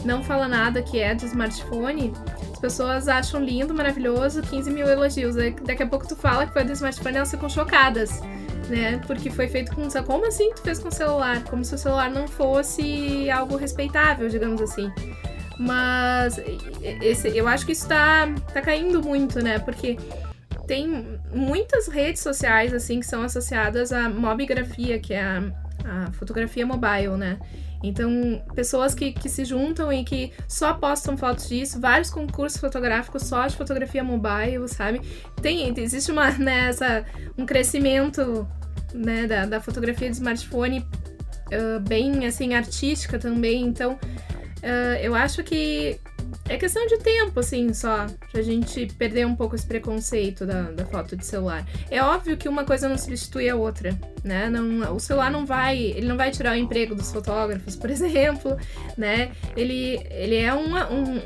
não 0.05 0.23
fala 0.23 0.49
nada 0.49 0.83
que 0.83 0.99
é 1.01 1.15
do 1.15 1.25
smartphone, 1.25 2.13
as 2.53 2.61
pessoas 2.61 3.09
acham 3.09 3.43
lindo, 3.43 3.75
maravilhoso, 3.75 4.43
15 4.43 4.71
mil 4.71 4.87
elogios. 4.87 5.35
Daqui 5.37 5.83
a 5.83 5.87
pouco 5.87 6.07
tu 6.07 6.17
fala 6.17 6.47
que 6.47 6.53
foi 6.53 6.65
do 6.65 6.73
smartphone 6.73 7.17
elas 7.17 7.31
ficam 7.31 7.49
chocadas 7.49 8.21
né? 8.69 9.01
Porque 9.07 9.31
foi 9.31 9.49
feito 9.49 9.75
com. 9.75 9.89
Como 10.05 10.27
assim 10.27 10.53
tu 10.55 10.63
fez 10.63 10.79
com 10.79 10.89
o 10.89 10.93
celular? 10.93 11.45
Como 11.45 11.65
se 11.65 11.75
o 11.75 11.79
celular 11.79 12.11
não 12.11 12.27
fosse 12.27 13.31
algo 13.31 13.57
respeitável, 13.57 14.29
digamos 14.29 14.61
assim. 14.61 14.91
Mas 15.59 16.41
esse, 17.01 17.37
eu 17.37 17.47
acho 17.47 17.67
que 17.67 17.73
isso 17.73 17.87
tá, 17.87 18.27
tá 18.53 18.61
caindo 18.61 19.03
muito, 19.03 19.41
né? 19.43 19.59
Porque 19.59 19.99
tem 20.67 21.21
muitas 21.33 21.87
redes 21.87 22.23
sociais, 22.23 22.73
assim, 22.73 23.01
que 23.01 23.07
são 23.07 23.23
associadas 23.23 23.93
à 23.93 24.09
mobigrafia, 24.09 24.99
que 24.99 25.13
é 25.13 25.23
a, 25.23 25.43
a 25.85 26.13
fotografia 26.13 26.67
mobile, 26.67 27.17
né? 27.17 27.39
Então, 27.83 28.43
pessoas 28.55 28.95
que, 28.95 29.13
que 29.13 29.29
se 29.29 29.45
juntam 29.45 29.93
e 29.93 30.05
que 30.05 30.33
só 30.47 30.75
postam 30.75 31.17
fotos 31.17 31.49
disso, 31.49 31.81
vários 31.81 32.11
concursos 32.11 32.61
fotográficos 32.61 33.25
só 33.25 33.47
de 33.47 33.57
fotografia 33.57 34.05
mobile, 34.05 34.69
sabe? 34.69 35.01
Tem, 35.41 35.73
existe 35.79 36.13
uma, 36.13 36.31
né, 36.39 36.69
essa, 36.69 37.05
um 37.37 37.45
crescimento 37.45 38.47
né, 38.95 39.27
da, 39.27 39.47
da 39.47 39.61
fotografia 39.61 40.09
de 40.09 40.17
smartphone 40.17 40.81
uh, 40.81 41.81
bem, 41.81 42.27
assim, 42.27 42.55
artística 42.55 43.19
também. 43.19 43.63
Então, 43.63 43.95
uh, 43.95 44.97
eu 45.01 45.15
acho 45.15 45.43
que 45.43 45.99
é 46.49 46.57
questão 46.57 46.85
de 46.87 46.99
tempo, 46.99 47.39
assim, 47.39 47.73
só, 47.73 48.07
pra 48.31 48.43
gente 48.43 48.87
perder 48.99 49.27
um 49.27 49.35
pouco 49.35 49.55
esse 49.55 49.67
preconceito 49.67 50.45
da, 50.45 50.63
da 50.73 50.85
foto 50.85 51.17
de 51.17 51.25
celular. 51.25 51.67
É 51.91 52.03
óbvio 52.03 52.37
que 52.37 52.49
uma 52.49 52.65
coisa 52.65 52.89
não 52.89 52.99
substitui 52.99 53.49
a 53.49 53.57
outra, 53.57 53.97
né? 54.25 54.51
Não, 54.51 54.95
o 54.95 55.01
celular 55.01 55.31
não 55.31 55.47
vai, 55.47 55.79
ele 55.79 56.07
não 56.07 56.17
vai 56.17 56.31
tirar 56.31 56.53
o 56.53 56.57
emprego 56.57 56.95
dos 56.95 57.13
fotógrafos, 57.13 57.75
por 57.77 57.91
exemplo, 57.91 58.57
né? 58.99 59.31
Ele, 59.57 60.01
ele 60.11 60.37
é 60.37 60.53
uma, 60.53 60.91
um, 60.91 61.21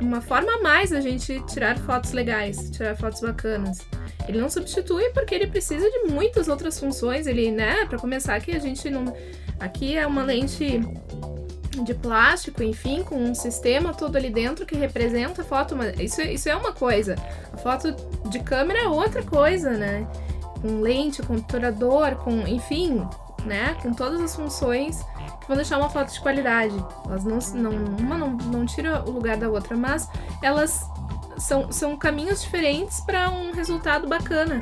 uma 0.00 0.20
forma 0.20 0.52
a 0.54 0.62
mais 0.62 0.90
da 0.90 1.00
gente 1.00 1.40
tirar 1.46 1.76
fotos 1.78 2.12
legais, 2.12 2.70
tirar 2.70 2.96
fotos 2.96 3.20
bacanas. 3.20 3.80
Ele 4.28 4.40
não 4.40 4.48
substitui 4.48 5.10
porque 5.10 5.34
ele 5.34 5.48
precisa 5.48 5.90
de 5.90 6.12
muitas 6.12 6.46
outras 6.48 6.78
funções, 6.78 7.26
ele, 7.26 7.50
né? 7.50 7.86
Para 7.86 7.98
começar 7.98 8.40
que 8.40 8.52
a 8.52 8.58
gente 8.60 8.88
não... 8.88 9.12
Aqui 9.58 9.96
é 9.96 10.06
uma 10.06 10.22
lente 10.22 10.80
de 11.70 11.94
plástico, 11.94 12.62
enfim, 12.62 13.02
com 13.02 13.16
um 13.16 13.34
sistema 13.34 13.94
todo 13.94 14.16
ali 14.16 14.30
dentro 14.30 14.66
que 14.66 14.76
representa 14.76 15.42
a 15.42 15.44
foto. 15.44 15.76
Isso, 15.98 16.20
isso 16.22 16.48
é 16.48 16.56
uma 16.56 16.72
coisa. 16.72 17.14
A 17.52 17.56
foto 17.56 17.92
de 18.28 18.40
câmera 18.40 18.80
é 18.80 18.88
outra 18.88 19.22
coisa, 19.22 19.70
né? 19.70 20.06
Com 20.60 20.80
lente, 20.80 21.22
com 21.22 21.34
obturador, 21.34 22.16
com, 22.16 22.46
enfim, 22.46 23.06
né? 23.44 23.76
Com 23.82 23.94
todas 23.94 24.20
as 24.20 24.34
funções 24.34 25.00
que 25.40 25.46
vão 25.46 25.56
deixar 25.56 25.78
uma 25.78 25.88
foto 25.88 26.12
de 26.12 26.20
qualidade. 26.20 26.74
Elas 27.06 27.24
não, 27.24 27.38
não 27.70 27.96
uma 27.96 28.18
não, 28.18 28.30
não 28.30 28.66
tira 28.66 29.02
o 29.04 29.10
lugar 29.10 29.36
da 29.36 29.48
outra, 29.48 29.76
mas 29.76 30.08
elas 30.42 30.84
são, 31.38 31.70
são 31.72 31.96
caminhos 31.96 32.42
diferentes 32.42 33.00
para 33.00 33.30
um 33.30 33.52
resultado 33.52 34.08
bacana, 34.08 34.60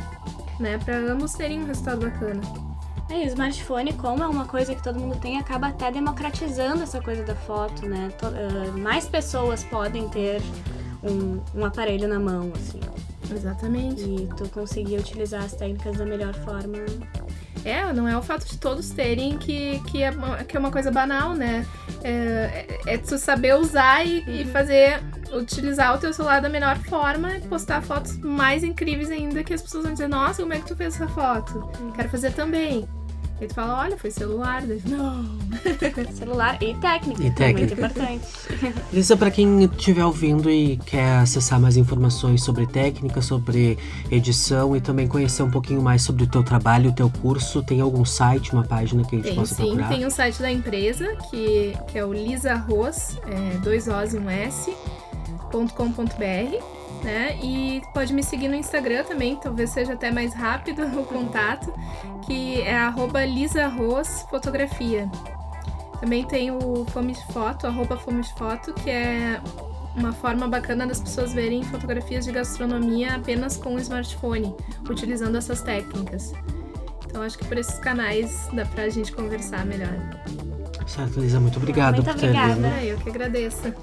né? 0.60 0.78
Para 0.78 0.96
ambos 0.98 1.32
terem 1.32 1.62
um 1.62 1.66
resultado 1.66 2.04
bacana. 2.04 2.67
É, 3.10 3.22
e 3.22 3.24
o 3.24 3.28
smartphone, 3.28 3.92
como 3.94 4.22
é 4.22 4.26
uma 4.26 4.44
coisa 4.44 4.74
que 4.74 4.82
todo 4.82 4.98
mundo 4.98 5.16
tem, 5.18 5.38
acaba 5.38 5.68
até 5.68 5.90
democratizando 5.90 6.82
essa 6.82 7.00
coisa 7.00 7.24
da 7.24 7.34
foto, 7.34 7.86
né? 7.86 8.10
To- 8.18 8.26
ah, 8.26 8.76
mais 8.78 9.06
pessoas 9.06 9.64
podem 9.64 10.08
ter 10.10 10.42
um, 11.02 11.40
um 11.54 11.64
aparelho 11.64 12.06
na 12.06 12.18
mão, 12.18 12.52
assim. 12.54 12.80
Exatamente. 13.34 14.02
E 14.02 14.28
tu 14.36 14.48
conseguir 14.50 14.98
utilizar 14.98 15.42
as 15.44 15.52
técnicas 15.52 15.96
da 15.96 16.04
melhor 16.04 16.34
forma. 16.34 16.78
É, 17.64 17.92
não 17.92 18.06
é 18.06 18.16
o 18.16 18.22
fato 18.22 18.46
de 18.46 18.56
todos 18.58 18.90
terem 18.90 19.36
que, 19.36 19.80
que, 19.90 20.02
é, 20.02 20.10
uma, 20.10 20.36
que 20.44 20.56
é 20.56 20.60
uma 20.60 20.70
coisa 20.70 20.90
banal, 20.90 21.34
né? 21.34 21.66
É, 22.02 22.66
é, 22.86 22.94
é 22.94 22.98
tu 22.98 23.18
saber 23.18 23.54
usar 23.56 24.06
e, 24.06 24.42
e 24.42 24.44
fazer, 24.46 25.02
utilizar 25.32 25.94
o 25.94 25.98
teu 25.98 26.12
celular 26.12 26.40
da 26.40 26.48
melhor 26.48 26.76
forma 26.78 27.36
e 27.36 27.40
postar 27.42 27.82
fotos 27.82 28.16
mais 28.18 28.62
incríveis 28.62 29.10
ainda 29.10 29.42
que 29.42 29.52
as 29.52 29.60
pessoas 29.62 29.84
vão 29.84 29.92
dizer, 29.92 30.08
nossa, 30.08 30.42
como 30.42 30.54
é 30.54 30.58
que 30.60 30.66
tu 30.66 30.76
fez 30.76 30.94
essa 30.94 31.08
foto? 31.08 31.68
Quero 31.94 32.08
fazer 32.08 32.32
também. 32.32 32.88
E 33.40 33.46
tu 33.46 33.54
fala, 33.54 33.80
olha, 33.82 33.96
foi 33.96 34.10
celular. 34.10 34.62
Daí, 34.66 34.82
não. 34.86 35.24
Celular 36.12 36.60
e 36.60 36.74
técnica, 36.74 37.22
E 37.22 37.30
que 37.30 37.42
é 37.42 37.46
técnica. 37.46 37.74
muito 37.76 37.94
importante. 37.94 38.26
Lisa, 38.92 39.16
para 39.16 39.30
quem 39.30 39.64
estiver 39.64 40.04
ouvindo 40.04 40.50
e 40.50 40.76
quer 40.78 41.18
acessar 41.18 41.60
mais 41.60 41.76
informações 41.76 42.42
sobre 42.42 42.66
técnica, 42.66 43.22
sobre 43.22 43.78
edição 44.10 44.74
e 44.76 44.80
também 44.80 45.06
conhecer 45.06 45.42
um 45.44 45.50
pouquinho 45.50 45.80
mais 45.80 46.02
sobre 46.02 46.24
o 46.24 46.26
teu 46.26 46.42
trabalho, 46.42 46.90
o 46.90 46.92
teu 46.92 47.08
curso, 47.22 47.62
tem 47.62 47.80
algum 47.80 48.04
site, 48.04 48.52
uma 48.52 48.64
página 48.64 49.04
que 49.04 49.14
a 49.14 49.18
gente 49.18 49.28
Tem 49.28 49.34
possa 49.36 49.54
sim, 49.54 49.62
procurar? 49.66 49.88
tem 49.88 50.04
o 50.04 50.10
site 50.10 50.40
da 50.42 50.50
empresa, 50.50 51.06
que, 51.30 51.76
que 51.86 51.98
é 51.98 52.04
o 52.04 52.12
Lisa 52.12 52.52
Arroz, 52.54 53.18
é, 53.26 53.56
dois 53.58 53.86
O's 53.86 54.14
e 54.14 54.18
um 54.18 54.28
S, 54.28 54.74
ponto 55.52 55.74
com 55.74 55.92
ponto 55.92 56.14
br, 56.16 56.58
né? 57.02 57.38
E 57.42 57.82
pode 57.94 58.12
me 58.12 58.22
seguir 58.22 58.48
no 58.48 58.54
Instagram 58.54 59.04
também, 59.04 59.36
talvez 59.36 59.70
seja 59.70 59.94
até 59.94 60.10
mais 60.10 60.34
rápido 60.34 60.82
o 60.98 61.04
contato, 61.04 61.72
que 62.22 62.60
é 62.62 62.76
arroba 62.76 63.24
Lisa 63.24 63.64
Arroz 63.64 64.26
Fotografia. 64.30 65.10
Também 66.00 66.24
tem 66.24 66.50
o 66.50 66.84
Fome 66.90 67.12
de 67.12 67.26
Foto, 67.32 67.66
arroba 67.66 67.96
Fome 67.96 68.22
de 68.22 68.32
Foto, 68.34 68.72
que 68.72 68.88
é 68.90 69.40
uma 69.96 70.12
forma 70.12 70.46
bacana 70.46 70.86
das 70.86 71.00
pessoas 71.00 71.32
verem 71.32 71.62
fotografias 71.64 72.24
de 72.24 72.30
gastronomia 72.30 73.16
apenas 73.16 73.56
com 73.56 73.74
o 73.74 73.78
smartphone, 73.78 74.54
utilizando 74.88 75.36
essas 75.36 75.60
técnicas. 75.60 76.32
Então 77.04 77.22
acho 77.22 77.36
que 77.36 77.44
por 77.44 77.58
esses 77.58 77.78
canais 77.80 78.48
dá 78.52 78.64
pra 78.64 78.88
gente 78.88 79.10
conversar 79.12 79.66
melhor. 79.66 79.98
Certo, 80.86 81.20
Lisa, 81.20 81.38
muito 81.38 81.58
obrigado 81.58 81.96
Muito 81.96 82.10
por 82.10 82.14
ter 82.20 82.32
vindo. 82.32 82.38
obrigada. 82.40 82.82
Eu 82.82 82.96
que 82.98 83.08
agradeço. 83.10 83.74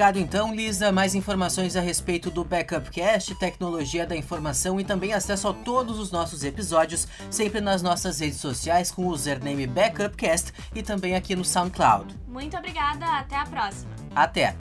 Obrigado 0.00 0.16
então, 0.16 0.54
Lisa. 0.54 0.90
Mais 0.90 1.14
informações 1.14 1.76
a 1.76 1.80
respeito 1.82 2.30
do 2.30 2.42
Backupcast, 2.42 3.34
tecnologia 3.34 4.06
da 4.06 4.16
informação 4.16 4.80
e 4.80 4.84
também 4.84 5.12
acesso 5.12 5.48
a 5.48 5.52
todos 5.52 5.98
os 5.98 6.10
nossos 6.10 6.42
episódios, 6.42 7.06
sempre 7.30 7.60
nas 7.60 7.82
nossas 7.82 8.18
redes 8.18 8.40
sociais 8.40 8.90
com 8.90 9.04
o 9.04 9.10
username 9.10 9.66
Backupcast 9.66 10.54
e 10.74 10.82
também 10.82 11.16
aqui 11.16 11.36
no 11.36 11.44
SoundCloud. 11.44 12.16
Muito 12.26 12.56
obrigada, 12.56 13.04
até 13.04 13.36
a 13.36 13.44
próxima. 13.44 13.90
Até! 14.14 14.56